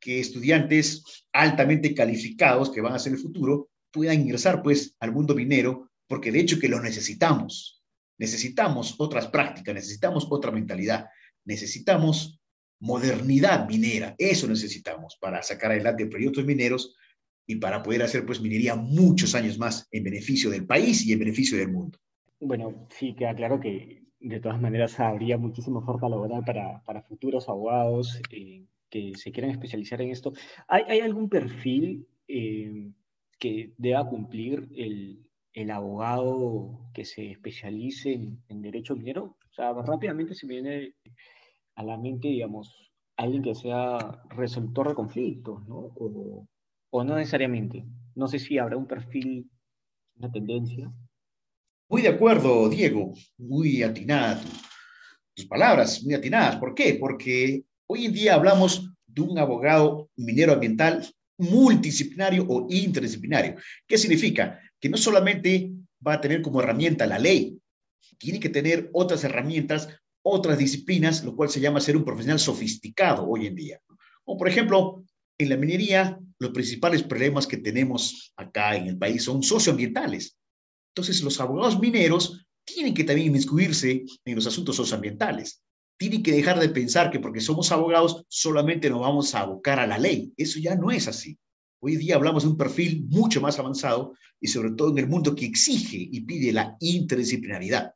que 0.00 0.20
estudiantes 0.20 1.24
altamente 1.32 1.94
calificados 1.94 2.70
que 2.70 2.80
van 2.80 2.94
a 2.94 2.98
ser 2.98 3.12
el 3.12 3.18
futuro 3.18 3.70
puedan 3.90 4.20
ingresar 4.20 4.62
pues 4.62 4.96
al 5.00 5.12
mundo 5.12 5.34
minero, 5.34 5.90
porque 6.06 6.32
de 6.32 6.40
hecho 6.40 6.58
que 6.58 6.68
lo 6.68 6.80
necesitamos. 6.80 7.82
Necesitamos 8.18 8.96
otras 8.98 9.28
prácticas, 9.28 9.74
necesitamos 9.74 10.26
otra 10.30 10.50
mentalidad, 10.50 11.06
necesitamos 11.44 12.40
modernidad 12.80 13.68
minera. 13.68 14.14
Eso 14.18 14.46
necesitamos 14.46 15.16
para 15.20 15.42
sacar 15.42 15.70
adelante 15.70 16.06
proyectos 16.06 16.44
mineros 16.44 16.96
y 17.46 17.56
para 17.56 17.82
poder 17.82 18.02
hacer 18.02 18.26
pues 18.26 18.40
minería 18.40 18.76
muchos 18.76 19.34
años 19.34 19.58
más 19.58 19.88
en 19.90 20.04
beneficio 20.04 20.50
del 20.50 20.66
país 20.66 21.04
y 21.06 21.12
en 21.12 21.18
beneficio 21.18 21.56
del 21.58 21.72
mundo. 21.72 21.98
Bueno, 22.40 22.86
sí, 22.90 23.14
queda 23.14 23.34
claro 23.34 23.58
que 23.58 24.04
de 24.20 24.40
todas 24.40 24.60
maneras 24.60 24.98
habría 25.00 25.38
muchísima 25.38 25.78
oferta 25.78 26.08
laboral 26.08 26.44
para, 26.44 26.82
para 26.84 27.02
futuros 27.02 27.48
abogados 27.48 28.20
eh, 28.30 28.66
que 28.90 29.12
se 29.16 29.32
quieran 29.32 29.50
especializar 29.50 30.00
en 30.02 30.10
esto. 30.10 30.32
¿Hay, 30.66 30.82
hay 30.88 31.00
algún 31.00 31.28
perfil 31.28 32.06
eh, 32.26 32.90
que 33.38 33.74
deba 33.76 34.08
cumplir 34.08 34.68
el, 34.76 35.26
el, 35.52 35.70
abogado 35.70 36.90
que 36.94 37.04
se 37.04 37.30
especialice 37.30 38.12
en, 38.12 38.62
derecho 38.62 38.96
minero? 38.96 39.36
O 39.50 39.54
sea, 39.54 39.72
rápidamente 39.72 40.34
se 40.34 40.46
me 40.46 40.54
viene 40.54 40.94
a 41.74 41.82
la 41.82 41.96
mente, 41.96 42.28
digamos, 42.28 42.92
alguien 43.16 43.42
que 43.42 43.54
sea 43.54 44.22
resolutor 44.30 44.88
de 44.88 44.94
conflictos, 44.94 45.66
¿no? 45.66 45.92
O, 46.90 47.04
no 47.04 47.16
necesariamente. 47.16 47.84
No 48.14 48.28
sé 48.28 48.38
si 48.38 48.58
habrá 48.58 48.76
un 48.76 48.86
perfil, 48.86 49.50
una 50.16 50.30
tendencia. 50.30 50.90
Muy 51.88 52.02
de 52.02 52.08
acuerdo, 52.08 52.68
Diego. 52.68 53.12
Muy 53.36 53.82
atinada 53.82 54.40
tus 55.34 55.46
palabras, 55.46 56.02
muy 56.04 56.14
atinadas. 56.14 56.56
¿Por 56.56 56.74
qué? 56.74 56.96
Porque 56.98 57.64
hoy 57.88 58.04
en 58.04 58.12
día 58.12 58.34
hablamos 58.34 58.90
de 59.06 59.22
un 59.22 59.38
abogado 59.38 60.08
minero 60.16 60.52
ambiental 60.52 61.06
multidisciplinario 61.38 62.46
o 62.48 62.66
interdisciplinario. 62.70 63.56
¿Qué 63.86 63.98
significa? 63.98 64.60
Que 64.80 64.88
no 64.88 64.96
solamente 64.96 65.72
va 66.04 66.14
a 66.14 66.20
tener 66.20 66.42
como 66.42 66.60
herramienta 66.60 67.06
la 67.06 67.18
ley, 67.18 67.58
tiene 68.18 68.40
que 68.40 68.48
tener 68.48 68.90
otras 68.92 69.24
herramientas 69.24 69.88
otras 70.22 70.58
disciplinas, 70.58 71.24
lo 71.24 71.34
cual 71.34 71.48
se 71.48 71.60
llama 71.60 71.80
ser 71.80 71.96
un 71.96 72.04
profesional 72.04 72.38
sofisticado 72.38 73.26
hoy 73.26 73.46
en 73.46 73.54
día. 73.54 73.80
O 74.24 74.36
por 74.36 74.48
ejemplo, 74.48 75.04
en 75.38 75.48
la 75.48 75.56
minería 75.56 76.18
los 76.38 76.50
principales 76.50 77.02
problemas 77.02 77.46
que 77.46 77.56
tenemos 77.56 78.32
acá 78.36 78.76
en 78.76 78.86
el 78.86 78.98
país 78.98 79.24
son 79.24 79.42
socioambientales. 79.42 80.36
Entonces, 80.94 81.22
los 81.22 81.40
abogados 81.40 81.78
mineros 81.80 82.44
tienen 82.64 82.94
que 82.94 83.04
también 83.04 83.28
inmiscuirse 83.28 84.04
en 84.24 84.34
los 84.34 84.46
asuntos 84.46 84.76
socioambientales. 84.76 85.62
Tienen 85.98 86.22
que 86.22 86.32
dejar 86.32 86.60
de 86.60 86.68
pensar 86.68 87.10
que 87.10 87.20
porque 87.20 87.40
somos 87.40 87.72
abogados 87.72 88.24
solamente 88.28 88.88
nos 88.88 89.00
vamos 89.00 89.34
a 89.34 89.40
abocar 89.40 89.80
a 89.80 89.86
la 89.86 89.98
ley. 89.98 90.32
Eso 90.36 90.60
ya 90.60 90.76
no 90.76 90.90
es 90.90 91.08
así. 91.08 91.36
Hoy 91.80 91.96
día 91.96 92.14
hablamos 92.14 92.44
de 92.44 92.50
un 92.50 92.56
perfil 92.56 93.04
mucho 93.08 93.40
más 93.40 93.58
avanzado 93.58 94.14
y 94.40 94.48
sobre 94.48 94.70
todo 94.72 94.90
en 94.90 94.98
el 94.98 95.08
mundo 95.08 95.34
que 95.34 95.44
exige 95.44 95.96
y 95.96 96.20
pide 96.20 96.52
la 96.52 96.76
interdisciplinaridad. 96.80 97.92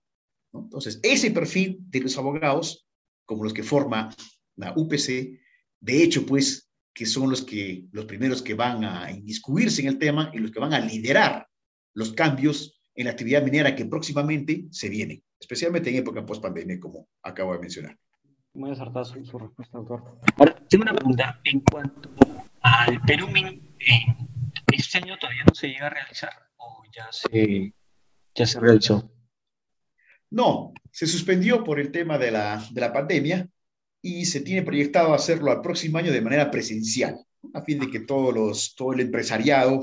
Entonces, 0.52 1.00
ese 1.02 1.30
perfil 1.30 1.78
de 1.88 2.00
los 2.00 2.18
abogados, 2.18 2.86
como 3.24 3.44
los 3.44 3.54
que 3.54 3.62
forma 3.62 4.14
la 4.56 4.74
UPC, 4.76 5.40
de 5.80 6.02
hecho, 6.02 6.26
pues, 6.26 6.68
que 6.94 7.06
son 7.06 7.30
los, 7.30 7.42
que, 7.42 7.86
los 7.92 8.04
primeros 8.04 8.42
que 8.42 8.54
van 8.54 8.84
a 8.84 9.10
inmiscuirse 9.10 9.80
en 9.80 9.88
el 9.88 9.98
tema 9.98 10.30
y 10.34 10.38
los 10.38 10.50
que 10.50 10.60
van 10.60 10.74
a 10.74 10.80
liderar 10.80 11.46
los 11.94 12.12
cambios 12.12 12.81
en 12.94 13.04
la 13.04 13.12
actividad 13.12 13.42
minera 13.42 13.74
que 13.74 13.86
próximamente 13.86 14.66
se 14.70 14.88
viene, 14.88 15.22
especialmente 15.38 15.90
en 15.90 15.96
época 15.96 16.24
post-pandemia, 16.24 16.78
como 16.78 17.08
acabo 17.22 17.52
de 17.54 17.60
mencionar. 17.60 17.96
Muy 18.54 18.70
acertada 18.70 19.04
su, 19.04 19.24
su, 19.24 19.38
respuesta, 19.38 19.78
doctor. 19.78 20.18
Ahora, 20.36 20.54
tengo 20.68 20.82
una 20.82 20.94
pregunta. 20.94 21.40
En 21.44 21.60
cuanto 21.60 22.10
al 22.60 23.00
Perumin, 23.02 23.76
¿este 24.72 24.98
año 24.98 25.16
todavía 25.18 25.44
no 25.46 25.54
se 25.54 25.68
llega 25.68 25.86
a 25.86 25.90
realizar 25.90 26.32
o 26.56 26.82
ya 26.94 27.10
se, 27.10 27.74
ya 28.34 28.46
se 28.46 28.60
realizó? 28.60 29.10
No, 30.30 30.72
se 30.90 31.06
suspendió 31.06 31.64
por 31.64 31.80
el 31.80 31.90
tema 31.90 32.18
de 32.18 32.30
la, 32.30 32.62
de 32.70 32.80
la 32.80 32.92
pandemia 32.92 33.48
y 34.02 34.26
se 34.26 34.40
tiene 34.40 34.62
proyectado 34.62 35.14
hacerlo 35.14 35.50
al 35.50 35.62
próximo 35.62 35.98
año 35.98 36.12
de 36.12 36.20
manera 36.20 36.50
presencial, 36.50 37.16
a 37.54 37.62
fin 37.62 37.78
de 37.78 37.90
que 37.90 38.00
todos 38.00 38.34
los, 38.34 38.74
todo 38.74 38.92
el 38.92 39.00
empresariado 39.00 39.82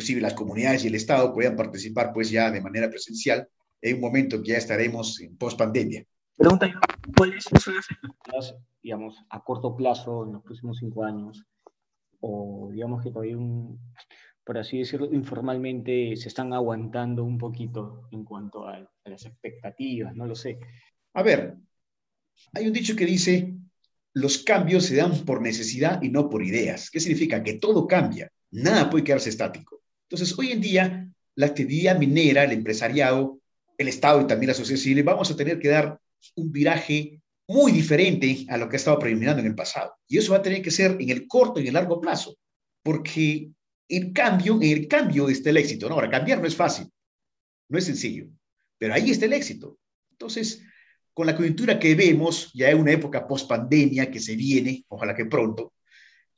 inclusive 0.00 0.22
las 0.22 0.32
comunidades 0.32 0.82
y 0.82 0.88
el 0.88 0.94
Estado 0.94 1.34
puedan 1.34 1.56
participar 1.56 2.10
pues 2.14 2.30
ya 2.30 2.50
de 2.50 2.62
manera 2.62 2.88
presencial 2.88 3.46
en 3.82 3.96
un 3.96 4.00
momento 4.00 4.40
que 4.40 4.52
ya 4.52 4.56
estaremos 4.56 5.20
en 5.20 5.36
post-pandemia. 5.36 6.06
Pregunta 6.38 6.66
yo, 6.66 6.80
¿cuáles 7.14 7.44
son 7.44 7.74
las 7.74 7.84
expectativas, 7.90 8.54
digamos, 8.82 9.22
a 9.28 9.44
corto 9.44 9.76
plazo, 9.76 10.24
en 10.24 10.32
los 10.32 10.42
próximos 10.42 10.78
cinco 10.78 11.04
años? 11.04 11.44
O 12.20 12.70
digamos 12.72 13.02
que 13.02 13.10
todavía, 13.10 13.36
un, 13.36 13.78
por 14.42 14.56
así 14.56 14.78
decirlo, 14.78 15.12
informalmente 15.12 16.16
se 16.16 16.28
están 16.28 16.54
aguantando 16.54 17.22
un 17.22 17.36
poquito 17.36 18.08
en 18.10 18.24
cuanto 18.24 18.66
a, 18.66 18.76
a 18.76 19.10
las 19.10 19.26
expectativas, 19.26 20.16
no 20.16 20.26
lo 20.26 20.34
sé. 20.34 20.58
A 21.12 21.22
ver, 21.22 21.56
hay 22.54 22.66
un 22.66 22.72
dicho 22.72 22.96
que 22.96 23.04
dice, 23.04 23.54
los 24.14 24.38
cambios 24.38 24.86
se 24.86 24.96
dan 24.96 25.26
por 25.26 25.42
necesidad 25.42 26.00
y 26.00 26.08
no 26.08 26.30
por 26.30 26.42
ideas. 26.42 26.90
¿Qué 26.90 27.00
significa? 27.00 27.42
Que 27.42 27.58
todo 27.58 27.86
cambia, 27.86 28.32
nada 28.50 28.88
puede 28.88 29.04
quedarse 29.04 29.28
estático. 29.28 29.79
Entonces, 30.10 30.36
hoy 30.36 30.50
en 30.50 30.60
día, 30.60 31.08
la 31.36 31.46
actividad 31.46 31.96
minera, 31.96 32.42
el 32.42 32.50
empresariado, 32.50 33.38
el 33.78 33.86
Estado 33.86 34.20
y 34.20 34.26
también 34.26 34.48
la 34.48 34.54
sociedad 34.54 34.80
civil, 34.80 35.04
vamos 35.04 35.30
a 35.30 35.36
tener 35.36 35.60
que 35.60 35.68
dar 35.68 36.00
un 36.34 36.50
viraje 36.50 37.20
muy 37.46 37.70
diferente 37.70 38.44
a 38.48 38.56
lo 38.56 38.68
que 38.68 38.74
ha 38.74 38.78
estado 38.78 38.98
predominando 38.98 39.40
en 39.40 39.46
el 39.46 39.54
pasado. 39.54 39.94
Y 40.08 40.18
eso 40.18 40.32
va 40.32 40.38
a 40.38 40.42
tener 40.42 40.62
que 40.62 40.72
ser 40.72 40.96
en 41.00 41.10
el 41.10 41.28
corto 41.28 41.60
y 41.60 41.62
en 41.62 41.68
el 41.68 41.74
largo 41.74 42.00
plazo, 42.00 42.36
porque 42.82 43.50
el 43.88 44.12
cambio, 44.12 44.56
en 44.60 44.70
el 44.70 44.88
cambio 44.88 45.28
está 45.28 45.50
el 45.50 45.58
éxito. 45.58 45.88
¿no? 45.88 45.94
Ahora, 45.94 46.10
cambiar 46.10 46.40
no 46.40 46.46
es 46.46 46.56
fácil, 46.56 46.88
no 47.68 47.78
es 47.78 47.84
sencillo, 47.84 48.26
pero 48.78 48.94
ahí 48.94 49.12
está 49.12 49.26
el 49.26 49.32
éxito. 49.32 49.78
Entonces, 50.10 50.60
con 51.14 51.26
la 51.26 51.36
coyuntura 51.36 51.78
que 51.78 51.94
vemos, 51.94 52.52
ya 52.52 52.70
en 52.70 52.80
una 52.80 52.92
época 52.92 53.28
post-pandemia 53.28 54.10
que 54.10 54.18
se 54.18 54.34
viene, 54.34 54.84
ojalá 54.88 55.14
que 55.14 55.26
pronto, 55.26 55.74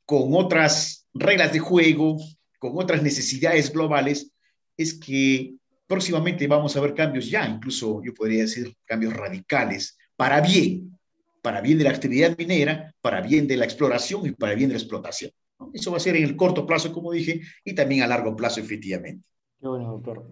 con 0.04 0.34
otras 0.34 1.06
reglas 1.14 1.52
de 1.54 1.58
juego, 1.58 2.18
con 2.62 2.78
otras 2.78 3.02
necesidades 3.02 3.72
globales, 3.72 4.32
es 4.76 4.94
que 4.94 5.56
próximamente 5.84 6.46
vamos 6.46 6.76
a 6.76 6.80
ver 6.80 6.94
cambios 6.94 7.28
ya, 7.28 7.44
incluso 7.44 8.00
yo 8.04 8.14
podría 8.14 8.42
decir 8.42 8.72
cambios 8.84 9.14
radicales, 9.14 9.98
para 10.14 10.40
bien, 10.40 10.96
para 11.42 11.60
bien 11.60 11.76
de 11.76 11.82
la 11.82 11.90
actividad 11.90 12.38
minera, 12.38 12.94
para 13.00 13.20
bien 13.20 13.48
de 13.48 13.56
la 13.56 13.64
exploración 13.64 14.28
y 14.28 14.30
para 14.30 14.54
bien 14.54 14.68
de 14.68 14.74
la 14.74 14.78
explotación. 14.80 15.32
Eso 15.72 15.90
va 15.90 15.96
a 15.96 16.00
ser 16.00 16.14
en 16.14 16.22
el 16.22 16.36
corto 16.36 16.64
plazo, 16.64 16.92
como 16.92 17.10
dije, 17.10 17.40
y 17.64 17.74
también 17.74 18.04
a 18.04 18.06
largo 18.06 18.36
plazo, 18.36 18.60
efectivamente. 18.60 19.26
Qué 19.60 19.66
bueno, 19.66 19.90
doctor. 19.90 20.24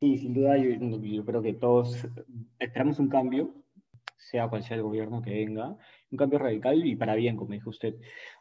Sí, 0.00 0.18
sin 0.18 0.34
duda, 0.34 0.58
yo, 0.58 0.68
yo 1.00 1.24
creo 1.24 1.40
que 1.40 1.54
todos 1.54 1.96
esperamos 2.58 2.98
un 2.98 3.08
cambio, 3.08 3.54
sea 4.18 4.48
cual 4.48 4.62
sea 4.62 4.76
el 4.76 4.82
gobierno 4.82 5.22
que 5.22 5.30
venga, 5.30 5.78
un 6.10 6.18
cambio 6.18 6.40
radical 6.40 6.84
y 6.84 6.94
para 6.94 7.14
bien, 7.14 7.38
como 7.38 7.54
dijo 7.54 7.70
usted. 7.70 7.94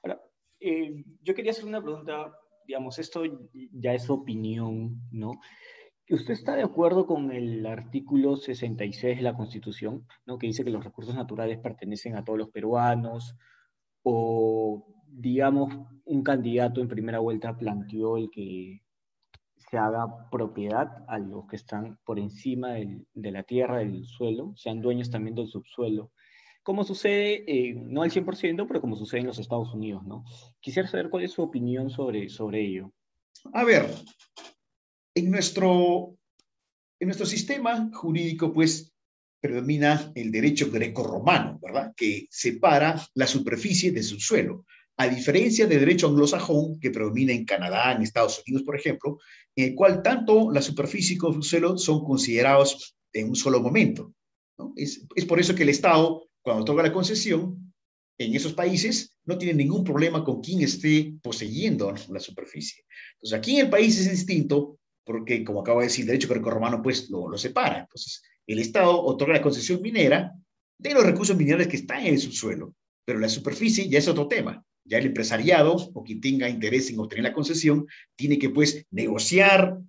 Ahora, 0.04 0.22
eh, 0.60 1.06
yo 1.24 1.34
quería 1.34 1.52
hacer 1.52 1.64
una 1.64 1.82
pregunta 1.82 2.34
digamos, 2.70 3.00
esto 3.00 3.24
ya 3.72 3.96
es 3.96 4.12
opinión, 4.12 5.02
¿no? 5.10 5.32
¿Usted 6.08 6.34
está 6.34 6.56
de 6.56 6.62
acuerdo 6.62 7.08
con 7.08 7.32
el 7.32 7.66
artículo 7.66 8.38
66 8.38 9.18
de 9.18 9.24
la 9.24 9.36
Constitución, 9.36 10.06
¿no? 10.28 10.38
que 10.38 10.46
dice 10.46 10.64
que 10.64 10.70
los 10.70 10.84
recursos 10.84 11.16
naturales 11.16 11.58
pertenecen 11.58 12.16
a 12.16 12.24
todos 12.24 12.38
los 12.38 12.52
peruanos? 12.52 13.36
O, 14.04 14.86
digamos, 15.08 15.76
un 16.06 16.22
candidato 16.22 16.80
en 16.80 16.88
primera 16.88 17.18
vuelta 17.18 17.58
planteó 17.58 18.18
el 18.18 18.30
que 18.30 18.84
se 19.58 19.80
haga 19.80 20.30
propiedad 20.30 21.06
a 21.08 21.18
los 21.18 21.48
que 21.48 21.56
están 21.56 21.98
por 22.06 22.20
encima 22.20 22.74
del, 22.74 23.08
de 23.16 23.32
la 23.32 23.42
tierra, 23.42 23.80
del 23.80 24.06
suelo, 24.06 24.54
sean 24.56 24.80
dueños 24.80 25.10
también 25.10 25.34
del 25.34 25.48
subsuelo 25.48 26.12
como 26.64 26.84
sucede, 26.84 27.44
eh, 27.48 27.74
no 27.74 28.04
al 28.04 28.12
100%, 28.12 28.68
pero 28.68 28.82
como 28.82 28.96
sucede 28.96 29.22
en 29.22 29.28
los 29.28 29.40
Estados 29.40 29.74
Unidos, 29.74 30.06
¿no? 30.06 30.24
Quisiera 30.60 30.88
saber 30.88 31.10
cuál 31.10 31.24
es 31.24 31.32
su 31.32 31.42
opinión 31.42 31.90
sobre, 31.90 32.30
sobre 32.30 32.66
ello. 32.66 32.94
A 33.54 33.64
ver, 33.64 33.90
en 35.16 35.32
nuestro, 35.32 36.16
en 37.00 37.08
nuestro 37.08 37.26
sistema 37.26 37.90
jurídico, 37.94 38.54
pues, 38.54 38.94
predomina 39.42 40.12
el 40.16 40.32
derecho 40.32 40.70
grecorromano, 40.70 41.60
¿verdad? 41.62 41.94
Que 41.96 42.28
separa 42.30 43.02
la 43.14 43.26
superficie 43.26 43.92
de 43.92 44.04
su 44.04 44.20
suelo, 44.20 44.66
a 44.98 45.08
diferencia 45.08 45.66
del 45.66 45.80
derecho 45.80 46.08
anglosajón 46.08 46.78
que 46.80 46.92
predomina 46.92 47.32
en 47.32 47.46
Canadá, 47.46 47.94
en 47.94 48.02
Estados 48.02 48.44
Unidos, 48.46 48.64
por 48.64 48.76
ejemplo, 48.76 49.18
en 49.56 49.70
el 49.70 49.76
cual 49.76 50.04
tanto 50.04 50.52
la 50.52 50.62
superficie 50.62 51.18
como 51.18 51.38
el 51.38 51.44
suelo 51.44 51.78
son 51.78 52.04
considerados 52.04 52.98
en 53.14 53.30
un 53.30 53.36
solo 53.36 53.62
momento. 53.62 54.14
¿no? 54.58 54.74
Es, 54.76 55.06
es 55.16 55.26
por 55.26 55.40
eso 55.40 55.56
que 55.56 55.64
el 55.64 55.70
Estado 55.70 56.29
cuando 56.42 56.64
otorga 56.64 56.84
la 56.84 56.94
concesión, 56.94 57.74
en 58.18 58.36
esos 58.36 58.54
países 58.54 59.16
no 59.26 59.38
tiene 59.38 59.54
ningún 59.54 59.84
problema 59.84 60.24
con 60.24 60.42
quien 60.42 60.62
esté 60.62 61.14
poseyendo 61.22 61.94
la 62.10 62.20
superficie. 62.20 62.84
Entonces, 63.14 63.38
aquí 63.38 63.56
en 63.56 63.66
el 63.66 63.70
país 63.70 63.98
es 63.98 64.12
distinto 64.12 64.78
porque, 65.06 65.44
como 65.44 65.62
acabo 65.62 65.80
de 65.80 65.88
decir, 65.88 66.04
el 66.04 66.08
derecho 66.08 66.28
greco-romano 66.28 66.82
pues 66.84 67.10
lo, 67.10 67.30
lo 67.30 67.38
separa. 67.38 67.80
Entonces, 67.80 68.22
el 68.46 68.60
Estado 68.60 69.02
otorga 69.02 69.36
la 69.36 69.42
concesión 69.42 69.82
minera 69.82 70.34
de 70.78 70.94
los 70.94 71.04
recursos 71.04 71.36
minerales 71.38 71.68
que 71.68 71.78
están 71.78 72.02
en 72.06 72.14
el 72.14 72.20
subsuelo, 72.20 72.76
pero 73.06 73.20
la 73.20 73.30
superficie 73.30 73.88
ya 73.88 74.00
es 74.00 74.08
otro 74.08 74.28
tema. 74.28 74.64
Ya 74.86 74.98
el 74.98 75.08
empresariado 75.08 75.76
o 75.94 76.04
quien 76.04 76.20
tenga 76.20 76.50
interés 76.50 76.90
en 76.90 77.00
obtener 77.00 77.24
la 77.24 77.34
concesión 77.34 77.86
tiene 78.16 78.40
que 78.40 78.50
pues 78.50 78.86
negociar 78.92 79.80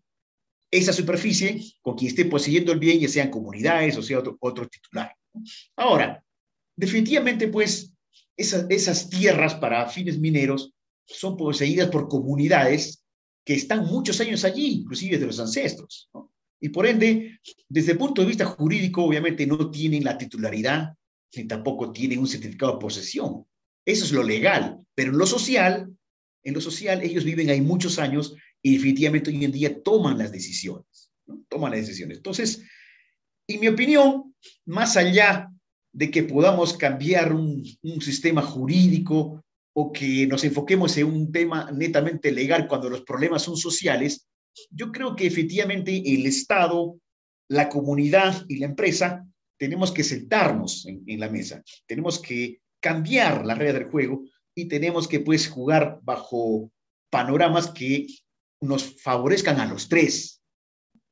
esa 0.71 0.93
superficie 0.93 1.61
con 1.81 1.97
quien 1.97 2.11
esté 2.11 2.27
poseyendo 2.27 2.73
el 2.73 2.79
bien, 2.79 3.01
ya 3.01 3.09
sean 3.09 3.31
comunidades 3.31 3.97
o 3.97 4.03
sea 4.03 4.19
otro, 4.19 4.37
otro 4.41 4.69
titular. 4.69 5.15
Ahora, 5.77 6.23
Definitivamente, 6.81 7.49
pues, 7.49 7.93
esas, 8.35 9.11
tierras 9.11 9.55
para 9.57 9.87
fines 9.87 10.19
mineros 10.19 10.73
son 11.05 11.37
poseídas 11.37 11.91
por 11.91 12.09
comunidades 12.09 13.05
que 13.45 13.53
están 13.53 13.85
muchos 13.85 14.19
años 14.23 14.45
allí, 14.45 14.81
inclusive 14.81 15.19
de 15.19 15.27
los 15.27 15.39
ancestros. 15.39 16.09
Y 16.59 16.71
por 16.71 16.87
ende, 16.87 17.39
desde 17.69 17.93
el 17.93 17.99
punto 17.99 18.23
de 18.23 18.29
vista 18.29 18.47
jurídico, 18.47 19.05
obviamente 19.05 19.47
no 19.47 19.71
tienen 19.71 20.05
la 20.05 20.17
titularidad 20.17 20.95
ni 21.37 21.45
tampoco 21.45 21.93
tienen 21.93 22.19
un 22.19 22.27
certificado 22.27 22.73
de 22.73 22.79
posesión. 22.79 23.45
Eso 23.85 24.07
es 24.07 24.13
lo 24.13 24.23
legal, 24.23 24.79
pero 24.95 25.13
en 25.13 25.19
lo 25.19 25.27
social, 25.27 25.95
en 26.43 26.55
lo 26.55 26.63
social 26.63 27.03
ellos 27.03 27.25
viven 27.25 27.51
ahí 27.51 27.61
muchos 27.61 27.99
años 27.99 28.35
y 28.63 28.77
definitivamente 28.77 29.29
hoy 29.29 29.45
en 29.45 29.53
día 29.53 29.83
toman 29.83 30.17
las 30.17 30.33
decisiones, 30.33 31.13
toman 31.51 31.73
las 31.73 31.81
decisiones. 31.81 32.17
Entonces, 32.17 32.63
en 33.47 33.61
mi 33.61 33.69
opinión, 33.69 34.35
más 34.65 34.97
allá 34.97 35.50
de 35.93 36.11
que 36.11 36.23
podamos 36.23 36.77
cambiar 36.77 37.33
un, 37.33 37.65
un, 37.83 38.01
sistema 38.01 38.43
jurídico 38.43 39.45
o 39.73 39.93
que 39.93 40.27
nos 40.27 40.45
enfoquemos 40.45 40.97
en 40.97 41.07
un 41.07 41.33
tema 41.33 41.71
netamente 41.73 42.31
legal 42.31 42.69
cuando 42.69 42.89
los 42.89 43.03
problemas 43.03 43.43
son 43.43 43.57
sociales, 43.57 44.27
yo 44.71 44.93
creo 44.93 45.17
que 45.17 45.27
efectivamente 45.27 46.03
el 46.15 46.27
Estado, 46.27 46.99
la 47.49 47.69
comunidad 47.69 48.45
y 48.49 48.59
la 48.59 48.67
empresa 48.67 49.27
tenemos 49.59 49.93
que 49.93 50.05
sentarnos 50.05 50.87
en, 50.87 51.03
en 51.07 51.21
la 51.21 51.29
mesa, 51.29 51.63
tenemos 51.87 52.19
que 52.19 52.61
cambiar 52.81 53.45
la 53.45 53.55
regla 53.55 53.81
del 53.81 53.91
juego 53.91 54.25
y 54.55 54.67
tenemos 54.67 55.07
que 55.07 55.21
pues 55.21 55.49
jugar 55.49 56.01
bajo 56.03 56.71
panoramas 57.11 57.71
que 57.71 58.07
nos 58.61 59.01
favorezcan 59.03 59.59
a 59.61 59.67
los 59.67 59.89
tres. 59.89 60.43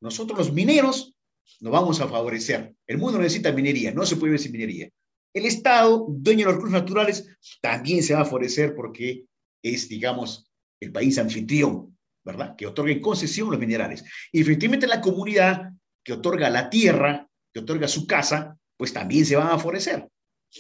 Nosotros 0.01 0.39
los 0.39 0.53
mineros 0.53 1.15
nos 1.61 1.73
vamos 1.73 2.01
a 2.01 2.09
favorecer. 2.09 2.75
El 2.87 2.99
mundo 2.99 3.19
necesita 3.19 3.53
minería, 3.53 3.93
no 3.93 4.05
se 4.07 4.17
puede 4.17 4.33
vivir 4.33 4.41
sin 4.41 4.53
minería. 4.53 4.89
El 5.35 5.45
Estado, 5.45 6.07
dueño 6.09 6.41
de 6.41 6.45
los 6.47 6.55
recursos 6.55 6.81
naturales, 6.81 7.29
también 7.61 8.03
se 8.03 8.15
va 8.15 8.21
a 8.21 8.25
favorecer 8.25 8.75
porque 8.75 9.25
es, 9.63 9.89
digamos, 9.89 10.51
el 10.81 10.93
país 10.93 11.19
anfitrión, 11.19 11.97
¿verdad? 12.25 12.57
Que 12.57 12.67
otorga 12.67 12.93
en 12.93 13.01
concesión 13.01 13.51
los 13.51 13.61
minerales. 13.61 14.05
Y 14.33 14.41
efectivamente 14.41 14.87
la 14.87 15.01
comunidad 15.01 15.73
que 16.05 16.15
otorga 16.15 16.49
la 16.51 16.71
tierra, 16.71 17.29
que 17.53 17.61
otorga 17.61 17.89
su 17.89 18.07
casa, 18.07 18.57
pues 18.77 18.93
también 18.93 19.27
se 19.27 19.37
van 19.37 19.49
a 19.49 19.59
favorecer. 19.59 20.09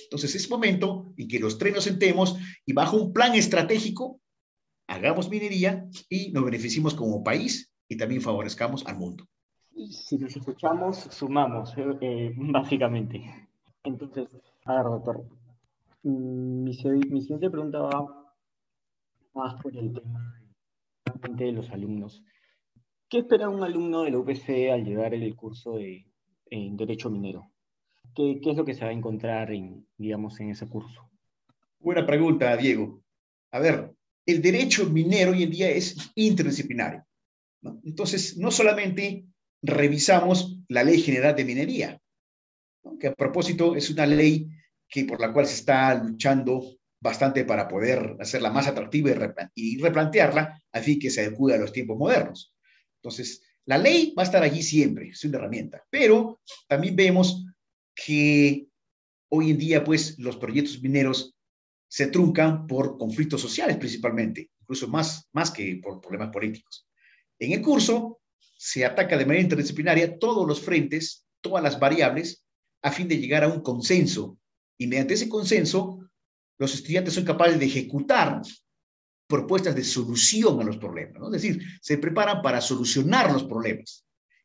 Entonces 0.04 0.34
es 0.34 0.50
momento 0.50 1.14
en 1.16 1.28
que 1.28 1.38
los 1.38 1.56
tres 1.56 1.74
nos 1.74 1.84
sentemos 1.84 2.36
y 2.66 2.72
bajo 2.72 2.96
un 2.96 3.12
plan 3.12 3.34
estratégico 3.34 4.20
hagamos 4.86 5.28
minería 5.30 5.86
y 6.08 6.30
nos 6.32 6.44
beneficiemos 6.44 6.94
como 6.94 7.22
país 7.22 7.70
y 7.88 7.96
también 7.96 8.20
favorezcamos 8.20 8.84
al 8.86 8.96
mundo. 8.96 9.26
Si 9.86 10.18
nos 10.18 10.36
escuchamos, 10.36 10.96
sumamos, 10.96 11.72
eh, 12.00 12.34
básicamente. 12.36 13.48
Entonces, 13.84 14.28
a 14.64 14.74
ver, 14.74 14.84
doctor, 14.84 15.24
mm, 16.02 16.64
mi, 16.64 16.76
mi 17.10 17.20
siguiente 17.20 17.48
pregunta 17.48 17.78
va 17.80 18.34
más 19.34 19.62
por 19.62 19.76
el 19.76 19.92
tema 19.92 20.42
de 21.30 21.52
los 21.52 21.70
alumnos. 21.70 22.24
¿Qué 23.08 23.18
espera 23.18 23.48
un 23.48 23.62
alumno 23.62 24.02
de 24.02 24.10
la 24.10 24.18
UPC 24.18 24.70
al 24.72 24.84
llegar 24.84 25.14
el 25.14 25.36
curso 25.36 25.76
de 25.76 26.06
en 26.50 26.76
Derecho 26.76 27.08
Minero? 27.08 27.50
¿Qué, 28.14 28.40
¿Qué, 28.42 28.50
es 28.50 28.56
lo 28.56 28.64
que 28.64 28.74
se 28.74 28.84
va 28.84 28.90
a 28.90 28.94
encontrar 28.94 29.52
en, 29.52 29.86
digamos, 29.96 30.40
en 30.40 30.50
ese 30.50 30.68
curso? 30.68 31.08
Buena 31.78 32.04
pregunta, 32.04 32.56
Diego. 32.56 33.00
A 33.52 33.60
ver, 33.60 33.94
el 34.26 34.42
derecho 34.42 34.90
minero 34.90 35.30
hoy 35.30 35.44
en 35.44 35.50
día 35.50 35.70
es 35.70 36.10
interdisciplinario. 36.16 37.04
Entonces, 37.84 38.36
no 38.36 38.50
solamente 38.50 39.27
revisamos 39.62 40.58
la 40.68 40.84
Ley 40.84 41.00
General 41.00 41.34
de 41.34 41.44
Minería, 41.44 42.00
que 42.98 43.08
a 43.08 43.14
propósito 43.14 43.76
es 43.76 43.90
una 43.90 44.06
ley 44.06 44.48
que, 44.88 45.04
por 45.04 45.20
la 45.20 45.32
cual 45.32 45.46
se 45.46 45.54
está 45.54 45.94
luchando 45.94 46.78
bastante 47.00 47.44
para 47.44 47.68
poder 47.68 48.16
hacerla 48.20 48.50
más 48.50 48.66
atractiva 48.66 49.10
y, 49.54 49.78
replantearla, 49.78 50.62
así 50.72 50.98
que 50.98 51.10
se 51.10 51.22
adecue 51.22 51.54
a 51.54 51.58
los 51.58 51.72
tiempos 51.72 51.96
modernos. 51.96 52.54
Entonces, 52.96 53.42
la 53.66 53.78
ley 53.78 54.14
va 54.16 54.22
a 54.22 54.26
estar 54.26 54.42
allí 54.42 54.62
siempre, 54.62 55.10
es 55.10 55.24
una 55.24 55.38
herramienta, 55.38 55.84
pero 55.90 56.40
también 56.66 56.96
vemos 56.96 57.44
que 57.94 58.66
hoy 59.30 59.50
en 59.50 59.58
día, 59.58 59.84
pues, 59.84 60.18
los 60.18 60.36
proyectos 60.36 60.80
mineros 60.82 61.34
se 61.88 62.08
truncan 62.08 62.66
por 62.66 62.98
conflictos 62.98 63.40
sociales 63.40 63.76
principalmente, 63.76 64.50
incluso 64.60 64.88
más, 64.88 65.28
más 65.32 65.50
que 65.50 65.80
por 65.82 66.00
problemas 66.00 66.30
políticos. 66.30 66.86
En 67.38 67.52
el 67.52 67.62
curso 67.62 68.20
se 68.40 68.84
ataca 68.84 69.16
de 69.16 69.24
manera 69.24 69.42
interdisciplinaria 69.42 70.18
todos 70.18 70.46
los 70.46 70.60
frentes, 70.60 71.26
todas 71.40 71.62
las 71.62 71.78
variables, 71.78 72.44
a 72.82 72.90
fin 72.90 73.08
de 73.08 73.18
llegar 73.18 73.44
a 73.44 73.48
un 73.48 73.60
consenso. 73.60 74.38
Y 74.78 74.86
mediante 74.86 75.14
ese 75.14 75.28
consenso, 75.28 75.98
los 76.58 76.74
estudiantes 76.74 77.14
son 77.14 77.24
capaces 77.24 77.58
de 77.58 77.66
ejecutar 77.66 78.42
propuestas 79.28 79.74
de 79.74 79.84
solución 79.84 80.60
a 80.60 80.64
los 80.64 80.78
problemas. 80.78 81.22
Es 81.26 81.42
decir, 81.42 81.62
se 81.80 81.98
preparan 81.98 82.42
para 82.42 82.60
solucionar 82.60 83.30
los 83.32 83.44
problemas. 83.44 84.04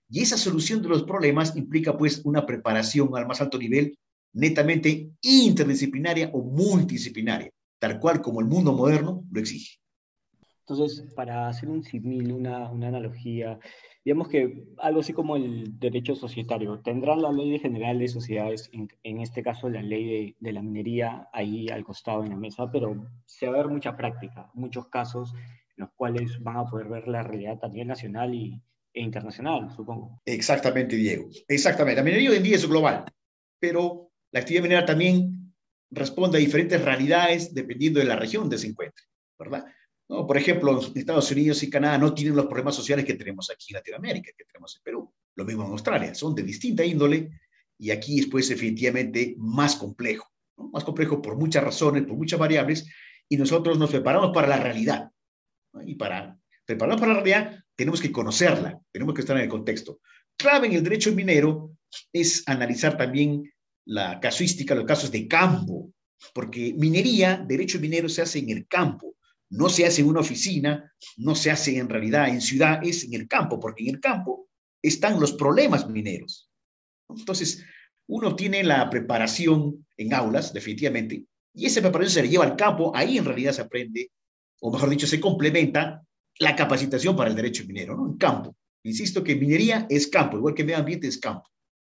Y 0.09 0.21
esa 0.21 0.37
solución 0.37 0.81
de 0.81 0.89
los 0.89 1.03
problemas 1.03 1.55
implica 1.55 1.97
pues 1.97 2.21
una 2.23 2.45
preparación 2.45 3.09
al 3.15 3.25
más 3.25 3.41
alto 3.41 3.57
nivel 3.57 3.97
netamente 4.33 5.11
interdisciplinaria 5.21 6.29
o 6.33 6.43
multidisciplinaria, 6.43 7.51
tal 7.79 7.99
cual 7.99 8.21
como 8.21 8.41
el 8.41 8.47
mundo 8.47 8.73
moderno 8.73 9.23
lo 9.31 9.39
exige. 9.39 9.77
Entonces, 10.67 11.13
para 11.13 11.47
hacer 11.49 11.69
un 11.69 11.83
simil, 11.83 12.31
una, 12.31 12.69
una 12.69 12.87
analogía, 12.87 13.59
digamos 14.05 14.29
que 14.29 14.63
algo 14.77 15.01
así 15.01 15.11
como 15.11 15.35
el 15.35 15.77
derecho 15.77 16.15
societario, 16.15 16.79
tendrán 16.79 17.21
la 17.21 17.31
ley 17.31 17.59
general 17.59 17.99
de 17.99 18.07
sociedades, 18.07 18.69
en, 18.71 18.87
en 19.03 19.19
este 19.19 19.43
caso 19.43 19.69
la 19.69 19.81
ley 19.81 20.05
de, 20.05 20.35
de, 20.39 20.53
la 20.53 20.61
minería, 20.61 21.27
ahí 21.33 21.67
al 21.69 21.83
costado 21.83 22.23
en 22.23 22.29
la 22.29 22.37
mesa, 22.37 22.71
pero 22.71 23.09
se 23.25 23.47
va 23.47 23.55
a 23.55 23.57
ver 23.57 23.67
mucha 23.67 23.97
práctica, 23.97 24.49
muchos 24.53 24.87
casos 24.87 25.33
en 25.33 25.85
los 25.85 25.89
cuales 25.95 26.41
van 26.41 26.57
a 26.57 26.65
poder 26.65 26.87
ver 26.87 27.07
la 27.07 27.23
realidad 27.23 27.59
nivel 27.69 27.87
nacional 27.87 28.33
y, 28.33 28.61
e 28.93 29.01
internacional, 29.01 29.69
supongo. 29.75 30.21
Exactamente, 30.25 30.95
Diego. 30.95 31.27
Exactamente. 31.47 31.99
La 31.99 32.05
minería 32.05 32.29
hoy 32.29 32.37
en 32.37 32.43
día 32.43 32.55
es 32.55 32.67
global, 32.67 33.05
pero 33.59 34.11
la 34.31 34.39
actividad 34.39 34.63
minera 34.63 34.85
también 34.85 35.53
responde 35.89 36.37
a 36.37 36.41
diferentes 36.41 36.83
realidades 36.83 37.53
dependiendo 37.53 37.99
de 37.99 38.05
la 38.05 38.15
región 38.15 38.43
donde 38.43 38.57
se 38.59 38.67
encuentre, 38.67 39.03
¿verdad? 39.37 39.65
¿No? 40.13 40.27
Por 40.27 40.37
ejemplo, 40.37 40.79
Estados 40.93 41.31
Unidos 41.31 41.63
y 41.63 41.71
Canadá 41.71 41.97
no 41.97 42.13
tienen 42.13 42.35
los 42.35 42.45
problemas 42.45 42.75
sociales 42.75 43.03
que 43.03 43.15
tenemos 43.15 43.49
aquí 43.49 43.67
en 43.69 43.77
Latinoamérica, 43.77 44.31
que 44.37 44.45
tenemos 44.45 44.75
en 44.75 44.83
Perú. 44.83 45.11
Lo 45.35 45.43
mismo 45.43 45.65
en 45.65 45.71
Australia, 45.71 46.13
son 46.13 46.35
de 46.35 46.43
distinta 46.43 46.85
índole 46.85 47.31
y 47.79 47.89
aquí 47.89 48.19
es 48.19 48.27
pues 48.27 48.47
definitivamente 48.49 49.33
más 49.39 49.75
complejo, 49.75 50.31
más 50.71 50.83
complejo 50.83 51.19
por 51.19 51.35
muchas 51.35 51.63
razones, 51.63 52.03
por 52.03 52.15
muchas 52.15 52.39
variables, 52.39 52.87
y 53.27 53.37
nosotros 53.37 53.79
nos 53.79 53.89
preparamos 53.89 54.31
para 54.31 54.47
la 54.47 54.57
realidad. 54.57 55.09
Y 55.83 55.95
para 55.95 56.37
prepararnos 56.63 57.01
para 57.01 57.13
la 57.13 57.23
realidad 57.23 57.63
tenemos 57.75 57.99
que 57.99 58.11
conocerla, 58.11 58.79
tenemos 58.91 59.15
que 59.15 59.21
estar 59.21 59.35
en 59.35 59.43
el 59.43 59.49
contexto. 59.49 59.99
Clave 60.37 60.67
en 60.67 60.73
el 60.73 60.83
derecho 60.83 61.11
minero 61.11 61.71
es 62.11 62.43
analizar 62.45 62.95
también 62.97 63.51
la 63.85 64.19
casuística, 64.19 64.75
los 64.75 64.85
casos 64.85 65.09
de 65.09 65.27
campo, 65.27 65.91
porque 66.35 66.75
minería, 66.77 67.43
derecho 67.47 67.79
minero 67.79 68.07
se 68.07 68.21
hace 68.21 68.37
en 68.37 68.51
el 68.51 68.67
campo, 68.67 69.15
no 69.53 69.69
se 69.69 69.85
hace 69.85 70.01
en 70.01 70.07
una 70.07 70.21
oficina, 70.21 70.91
no 71.17 71.35
se 71.35 71.51
hace 71.51 71.77
en 71.77 71.87
realidad 71.87 72.27
en 72.27 72.41
ciudad, 72.41 72.79
es 72.83 73.03
en 73.03 73.13
el 73.13 73.27
campo, 73.27 73.59
porque 73.59 73.83
en 73.83 73.95
el 73.95 73.99
campo 73.99 74.49
están 74.81 75.19
los 75.19 75.33
problemas 75.33 75.87
mineros. 75.87 76.49
Entonces, 77.07 77.63
uno 78.07 78.35
tiene 78.35 78.63
la 78.63 78.89
preparación 78.89 79.85
en 79.95 80.13
aulas, 80.13 80.53
definitivamente, 80.53 81.25
y 81.53 81.67
esa 81.67 81.81
preparación 81.81 82.13
se 82.13 82.21
le 82.23 82.29
lleva 82.29 82.45
al 82.45 82.55
campo, 82.55 82.91
ahí 82.95 83.19
en 83.19 83.25
realidad 83.25 83.53
se 83.53 83.61
aprende, 83.61 84.11
o 84.59 84.71
mejor 84.71 84.89
dicho, 84.89 85.05
se 85.05 85.21
complementa 85.21 86.03
la 86.39 86.55
capacitación 86.55 87.15
para 87.15 87.29
el 87.29 87.35
derecho 87.35 87.63
minero, 87.67 87.95
¿no? 87.95 88.07
En 88.07 88.17
campo. 88.17 88.55
Insisto 88.81 89.23
que 89.23 89.35
minería 89.35 89.85
es 89.87 90.07
campo, 90.07 90.37
igual 90.37 90.55
que 90.55 90.63
medio 90.63 90.79
ambiente 90.79 91.07
es 91.07 91.19
campo, 91.19 91.47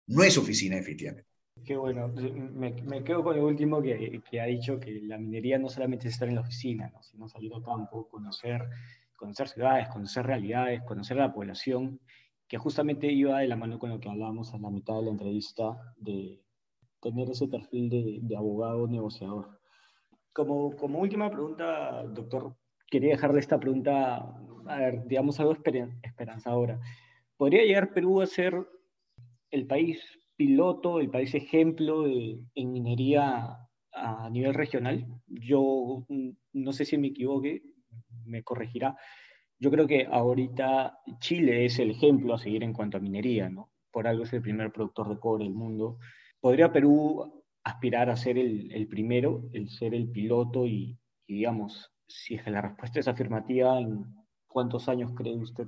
no 0.08 0.22
es 0.22 0.36
oficina, 0.36 0.76
efectivamente. 0.76 1.30
Qué 1.62 1.76
bueno, 1.76 2.08
me, 2.08 2.72
me, 2.82 3.04
quedo 3.04 3.22
con 3.22 3.36
el 3.36 3.42
último 3.42 3.80
que, 3.80 4.20
que, 4.28 4.40
ha 4.40 4.46
dicho 4.46 4.78
que 4.78 5.00
la 5.02 5.16
minería 5.16 5.58
no 5.58 5.68
solamente 5.68 6.08
es 6.08 6.14
estar 6.14 6.28
en 6.28 6.34
la 6.34 6.42
oficina, 6.42 6.90
¿no? 6.92 7.02
sino 7.02 7.28
salir 7.28 7.54
al 7.54 7.62
campo, 7.62 8.08
conocer, 8.08 8.68
conocer 9.16 9.48
ciudades, 9.48 9.88
conocer 9.88 10.26
realidades, 10.26 10.82
conocer 10.82 11.16
la 11.16 11.32
población, 11.32 12.00
que 12.48 12.58
justamente 12.58 13.10
iba 13.10 13.38
de 13.38 13.48
la 13.48 13.56
mano 13.56 13.78
con 13.78 13.90
lo 13.90 13.98
que 13.98 14.10
hablábamos 14.10 14.52
a 14.52 14.58
la 14.58 14.70
mitad 14.70 14.96
de 14.96 15.02
la 15.02 15.10
entrevista, 15.10 15.94
de 15.96 16.42
tener 17.00 17.30
ese 17.30 17.48
perfil 17.48 17.88
de, 17.88 18.18
de 18.20 18.36
abogado 18.36 18.86
negociador. 18.86 19.58
Como, 20.34 20.76
como 20.76 20.98
última 20.98 21.30
pregunta, 21.30 22.02
doctor, 22.04 22.56
quería 22.90 23.10
dejarle 23.10 23.40
esta 23.40 23.58
pregunta, 23.58 24.16
a 24.66 24.78
ver, 24.78 25.06
digamos 25.06 25.40
algo 25.40 25.52
esperanzadora. 26.02 26.78
¿Podría 27.36 27.64
llegar 27.64 27.92
Perú 27.92 28.20
a 28.20 28.26
ser 28.26 28.66
el 29.50 29.66
país 29.66 30.02
piloto, 30.36 31.00
el 31.00 31.10
país 31.10 31.34
ejemplo 31.34 32.02
de, 32.02 32.40
en 32.54 32.72
minería 32.72 33.58
a 33.92 34.28
nivel 34.30 34.54
regional. 34.54 35.06
Yo 35.26 36.04
mm, 36.08 36.30
no 36.54 36.72
sé 36.72 36.84
si 36.84 36.98
me 36.98 37.08
equivoque, 37.08 37.62
me 38.24 38.42
corregirá. 38.42 38.96
Yo 39.58 39.70
creo 39.70 39.86
que 39.86 40.06
ahorita 40.10 40.98
Chile 41.20 41.64
es 41.64 41.78
el 41.78 41.92
ejemplo 41.92 42.34
a 42.34 42.38
seguir 42.38 42.64
en 42.64 42.72
cuanto 42.72 42.96
a 42.96 43.00
minería, 43.00 43.48
¿no? 43.48 43.70
Por 43.90 44.06
algo 44.08 44.24
es 44.24 44.32
el 44.32 44.42
primer 44.42 44.72
productor 44.72 45.08
de 45.08 45.20
cobre 45.20 45.44
del 45.44 45.54
mundo. 45.54 45.98
¿Podría 46.40 46.72
Perú 46.72 47.44
aspirar 47.62 48.10
a 48.10 48.16
ser 48.16 48.36
el, 48.36 48.86
primero, 48.88 49.48
el 49.52 49.70
ser 49.70 49.94
el 49.94 50.10
piloto 50.10 50.66
y, 50.66 50.98
y, 51.26 51.36
digamos, 51.36 51.92
si 52.06 52.36
la 52.36 52.60
respuesta 52.60 53.00
es 53.00 53.08
afirmativa, 53.08 53.80
¿en 53.80 54.04
cuántos 54.46 54.88
años 54.88 55.12
cree 55.14 55.36
usted? 55.36 55.66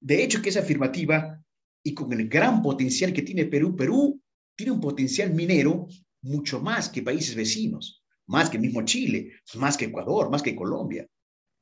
De 0.00 0.22
hecho, 0.22 0.40
que 0.40 0.48
es 0.48 0.56
afirmativa 0.56 1.37
y 1.82 1.94
con 1.94 2.12
el 2.12 2.28
gran 2.28 2.62
potencial 2.62 3.12
que 3.12 3.22
tiene 3.22 3.46
Perú, 3.46 3.76
Perú 3.76 4.20
tiene 4.56 4.72
un 4.72 4.80
potencial 4.80 5.32
minero 5.32 5.86
mucho 6.22 6.60
más 6.60 6.88
que 6.88 7.02
países 7.02 7.34
vecinos, 7.34 8.02
más 8.26 8.50
que 8.50 8.58
mismo 8.58 8.82
Chile, 8.84 9.32
más 9.54 9.76
que 9.76 9.86
Ecuador, 9.86 10.30
más 10.30 10.42
que 10.42 10.56
Colombia, 10.56 11.06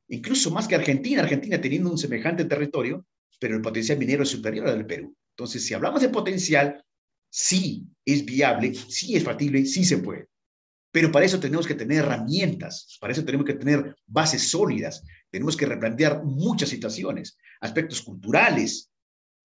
incluso 0.08 0.50
más 0.50 0.66
que 0.66 0.74
Argentina, 0.74 1.22
Argentina 1.22 1.60
teniendo 1.60 1.90
un 1.90 1.98
semejante 1.98 2.44
territorio, 2.44 3.06
pero 3.38 3.54
el 3.54 3.62
potencial 3.62 3.98
minero 3.98 4.22
es 4.22 4.30
superior 4.30 4.66
al 4.66 4.78
del 4.78 4.86
Perú. 4.86 5.14
Entonces, 5.36 5.64
si 5.64 5.74
hablamos 5.74 6.00
de 6.00 6.08
potencial, 6.08 6.82
sí 7.30 7.86
es 8.04 8.24
viable, 8.24 8.74
sí 8.74 9.14
es 9.14 9.24
factible, 9.24 9.66
sí 9.66 9.84
se 9.84 9.98
puede. 9.98 10.28
Pero 10.90 11.12
para 11.12 11.26
eso 11.26 11.38
tenemos 11.38 11.66
que 11.66 11.74
tener 11.74 11.98
herramientas, 11.98 12.96
para 12.98 13.12
eso 13.12 13.24
tenemos 13.24 13.44
que 13.44 13.54
tener 13.54 13.94
bases 14.06 14.48
sólidas, 14.48 15.04
tenemos 15.30 15.54
que 15.54 15.66
replantear 15.66 16.24
muchas 16.24 16.70
situaciones, 16.70 17.36
aspectos 17.60 18.00
culturales, 18.00 18.90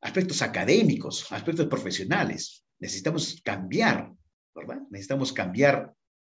aspectos 0.02 0.42
académicos, 0.42 1.32
aspectos 1.32 1.68
profesionales. 1.68 2.64
Necesitamos 2.80 3.40
cambiar, 3.44 4.12
¿verdad? 4.56 4.82
Necesitamos 4.90 5.32
cambiar 5.32 5.94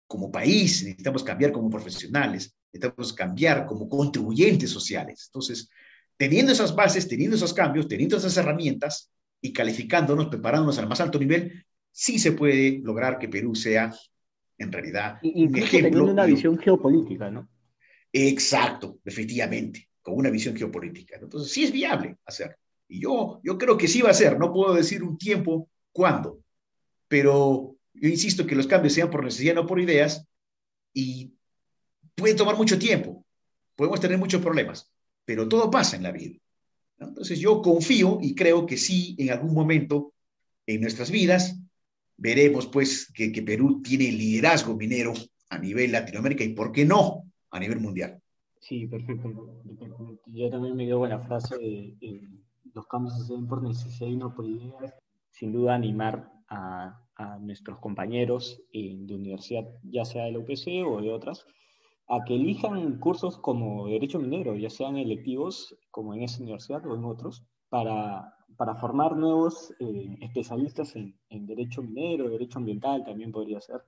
como 0.06 0.32
país, 0.32 0.84
necesitamos 0.84 1.24
cambiar 1.24 1.52
como 1.52 1.70
profesionales, 1.70 2.56
necesitamos 2.72 3.14
cambiar 3.14 3.66
como 3.66 3.88
contribuyentes 3.88 4.70
sociales. 4.70 5.24
Entonces, 5.28 5.70
teniendo 6.18 6.52
esas 6.52 6.76
bases, 6.76 7.08
teniendo 7.08 7.36
esos 7.36 7.54
cambios, 7.54 7.88
teniendo 7.88 8.18
esas 8.18 8.36
herramientas 8.38 9.12
y 9.42 9.54
calificándonos, 9.54 10.28
preparándonos 10.28 10.78
al 10.78 10.88
más 10.88 11.00
alto 11.02 11.18
nivel, 11.18 11.66
sí 11.92 12.20
se 12.20 12.34
puede 12.34 12.80
lograr 12.84 13.18
que 13.18 13.30
Perú 13.30 13.56
sea 13.56 13.94
en 14.58 14.72
realidad 14.72 15.20
un 15.24 15.56
ejemplo. 15.56 15.70
Teniendo 15.70 16.12
una 16.12 16.26
visión 16.26 16.58
geopolítica, 16.60 17.32
¿no? 17.32 17.48
Exacto, 18.12 19.00
efectivamente. 19.04 19.90
con 20.04 20.16
una 20.16 20.30
visión 20.30 20.56
geopolítica. 20.56 21.18
Entonces, 21.20 21.52
sí 21.52 21.64
es 21.64 21.72
viable 21.72 22.18
hacerlo. 22.26 22.58
Y 22.88 23.02
yo, 23.02 23.40
yo 23.44 23.58
creo 23.58 23.78
que 23.78 23.88
sí 23.88 24.02
va 24.02 24.10
a 24.10 24.14
ser. 24.14 24.38
No 24.38 24.54
puedo 24.54 24.74
decir 24.74 25.04
un 25.04 25.18
tiempo 25.18 25.70
cuándo, 25.92 26.40
pero 27.08 27.76
yo 27.94 28.10
insisto 28.10 28.46
que 28.46 28.56
los 28.56 28.68
cambios 28.68 28.94
sean 28.94 29.10
por 29.10 29.24
necesidad, 29.24 29.56
no 29.56 29.66
por 29.66 29.80
ideas, 29.80 30.28
y 30.94 31.34
puede 32.16 32.36
tomar 32.36 32.56
mucho 32.58 32.78
tiempo. 32.78 33.26
Podemos 33.76 34.00
tener 34.00 34.18
muchos 34.18 34.42
problemas, 34.42 34.92
pero 35.26 35.48
todo 35.48 35.72
pasa 35.72 35.96
en 35.96 36.04
la 36.04 36.12
vida. 36.12 36.38
Entonces 37.00 37.40
yo 37.40 37.62
confío 37.62 38.20
y 38.22 38.36
creo 38.36 38.66
que 38.66 38.78
sí, 38.78 39.16
en 39.18 39.32
algún 39.32 39.54
momento 39.54 40.14
en 40.66 40.82
nuestras 40.82 41.12
vidas, 41.12 41.60
veremos 42.18 42.68
pues 42.68 43.12
que, 43.14 43.32
que 43.32 43.42
Perú 43.42 43.82
tiene 43.82 44.12
liderazgo 44.12 44.76
minero 44.76 45.14
a 45.50 45.58
nivel 45.58 45.92
Latinoamérica 45.92 46.44
y, 46.44 46.50
¿por 46.50 46.72
qué 46.72 46.86
no?, 46.86 47.24
a 47.52 47.60
nivel 47.60 47.80
mundial. 47.80 48.20
Sí, 48.60 48.88
perfecto. 48.88 49.62
Yo 50.28 50.50
también 50.50 50.76
me 50.76 50.86
dio 50.86 50.98
buena 50.98 51.20
frase 51.20 51.58
de, 51.58 52.22
los 52.74 52.88
cambios 52.88 53.16
hacen 53.16 53.48
por 53.48 53.62
necesidad 53.64 54.10
y 54.10 54.18
por 54.36 54.46
ideas. 54.46 54.94
Sin 55.30 55.52
duda 55.52 55.76
animar 55.76 56.32
a, 56.48 57.04
a 57.16 57.38
nuestros 57.40 57.80
compañeros 57.80 58.62
de 58.72 59.16
universidad, 59.16 59.66
ya 59.84 60.06
sea 60.06 60.26
de 60.26 60.32
la 60.32 60.40
UPC 60.40 60.86
o 60.86 61.02
de 61.02 61.12
otras, 61.12 61.46
a 62.08 62.24
que 62.26 62.36
elijan 62.36 63.00
cursos 63.00 63.38
como 63.38 63.88
Derecho 63.88 64.20
Minero, 64.20 64.56
ya 64.56 64.70
sean 64.70 64.98
electivos, 64.98 65.76
como 65.92 66.14
en 66.14 66.24
esa 66.24 66.42
universidad 66.42 66.86
o 66.86 66.96
en 66.96 67.06
otros, 67.06 67.46
para, 67.70 68.36
para 68.58 68.76
formar 68.76 69.16
nuevos 69.16 69.74
eh, 69.80 70.18
especialistas 70.22 70.96
en, 70.96 71.18
en, 71.30 71.46
Derecho 71.46 71.82
Minero, 71.82 72.30
Derecho 72.30 72.60
Ambiental 72.60 73.04
también 73.04 73.32
podría 73.32 73.62
ser. 73.62 73.82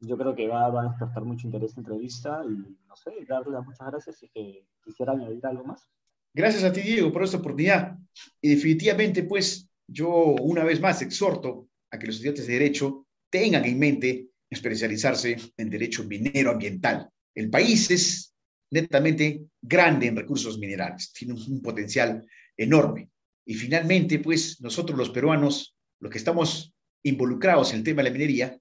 Yo 0.00 0.16
creo 0.16 0.34
que 0.34 0.46
va, 0.46 0.68
va 0.68 0.82
a 0.82 0.88
despertar 0.88 1.24
mucho 1.24 1.46
interés 1.46 1.72
en 1.72 1.80
entrevista 1.80 2.44
y, 2.44 2.78
no 2.86 2.94
sé, 2.94 3.12
darle 3.28 3.60
muchas 3.60 3.88
gracias 3.88 4.22
y 4.22 4.28
que 4.28 4.68
quisiera 4.84 5.12
añadir 5.12 5.44
algo 5.46 5.64
más. 5.64 5.90
Gracias 6.38 6.62
a 6.62 6.72
ti, 6.72 6.82
Diego, 6.82 7.12
por 7.12 7.24
esta 7.24 7.38
oportunidad. 7.38 7.98
Y 8.40 8.48
definitivamente, 8.48 9.24
pues, 9.24 9.68
yo 9.88 10.08
una 10.08 10.62
vez 10.62 10.80
más 10.80 11.02
exhorto 11.02 11.68
a 11.90 11.98
que 11.98 12.06
los 12.06 12.14
estudiantes 12.14 12.46
de 12.46 12.52
Derecho 12.52 13.08
tengan 13.28 13.64
en 13.64 13.76
mente 13.76 14.28
especializarse 14.48 15.36
en 15.56 15.68
Derecho 15.68 16.04
Minero 16.04 16.52
Ambiental 16.52 17.10
el 17.38 17.50
país 17.50 17.88
es 17.92 18.34
netamente 18.70 19.46
grande 19.62 20.08
en 20.08 20.16
recursos 20.16 20.58
minerales, 20.58 21.12
tiene 21.12 21.34
un, 21.34 21.62
potencial 21.62 22.26
enorme. 22.56 23.10
Y 23.46 23.54
finalmente, 23.54 24.18
pues 24.18 24.60
nosotros 24.60 24.98
los 24.98 25.10
peruanos, 25.10 25.76
los 26.00 26.10
que 26.10 26.18
estamos 26.18 26.74
involucrados 27.04 27.70
en 27.70 27.78
el 27.78 27.84
tema 27.84 28.02
de 28.02 28.10
la 28.10 28.12
minería, 28.12 28.58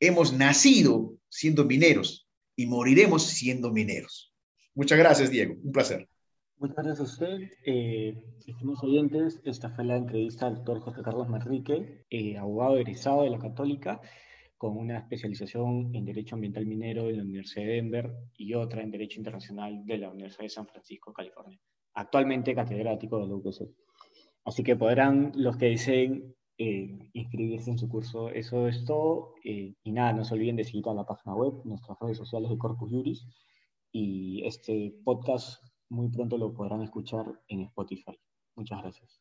hemos 0.00 0.32
nacido 0.32 1.16
siendo 1.28 1.64
mineros 1.64 2.28
y 2.56 2.66
moriremos 2.66 3.24
siendo 3.24 3.72
mineros. 3.72 4.34
Muchas 4.74 4.98
gracias, 4.98 5.30
Diego. 5.30 5.54
Un 5.62 5.72
placer. 5.72 6.08
Muchas 6.58 6.76
gracias 6.76 7.00
a 7.00 7.02
usted. 7.02 7.50
Eh, 7.66 8.14
estimados 8.46 8.82
oyentes, 8.82 9.42
esta 9.44 9.68
fue 9.68 9.84
la 9.84 9.96
entrevista 9.96 10.46
al 10.46 10.54
doctor 10.54 10.80
José 10.80 11.02
Carlos 11.02 11.28
Manrique, 11.28 12.06
eh, 12.08 12.38
abogado 12.38 12.78
egresado 12.78 13.24
de 13.24 13.30
la 13.30 13.38
Católica 13.38 14.00
con 14.56 14.74
una 14.78 14.96
especialización 14.96 15.94
en 15.94 16.06
Derecho 16.06 16.34
Ambiental 16.34 16.64
Minero 16.64 17.08
de 17.08 17.12
la 17.12 17.24
Universidad 17.24 17.66
de 17.66 17.72
Denver 17.72 18.10
y 18.38 18.54
otra 18.54 18.82
en 18.82 18.90
Derecho 18.90 19.20
Internacional 19.20 19.84
de 19.84 19.98
la 19.98 20.08
Universidad 20.08 20.44
de 20.44 20.48
San 20.48 20.66
Francisco, 20.66 21.12
California. 21.12 21.60
Actualmente 21.92 22.54
catedrático 22.54 23.18
de 23.18 23.26
la 23.26 23.34
UPC. 23.34 23.68
Así 24.46 24.62
que 24.62 24.76
podrán 24.76 25.32
los 25.34 25.58
que 25.58 25.66
deseen 25.66 26.34
eh, 26.56 27.10
inscribirse 27.12 27.70
en 27.70 27.76
su 27.76 27.86
curso. 27.86 28.30
Eso 28.30 28.66
es 28.66 28.82
todo. 28.86 29.34
Eh, 29.44 29.74
y 29.82 29.92
nada, 29.92 30.14
no 30.14 30.24
se 30.24 30.32
olviden 30.32 30.56
de 30.56 30.64
seguir 30.64 30.88
a 30.88 30.94
la 30.94 31.04
página 31.04 31.34
web, 31.34 31.52
nuestras 31.66 31.98
redes 32.00 32.16
sociales 32.16 32.48
de 32.48 32.56
Corpus 32.56 32.90
Juris. 32.90 33.26
Y 33.92 34.42
este 34.46 34.94
podcast 35.04 35.62
muy 35.88 36.08
pronto 36.08 36.36
lo 36.38 36.52
podrán 36.52 36.82
escuchar 36.82 37.40
en 37.48 37.60
Spotify. 37.60 38.18
Muchas 38.54 38.80
gracias. 38.82 39.20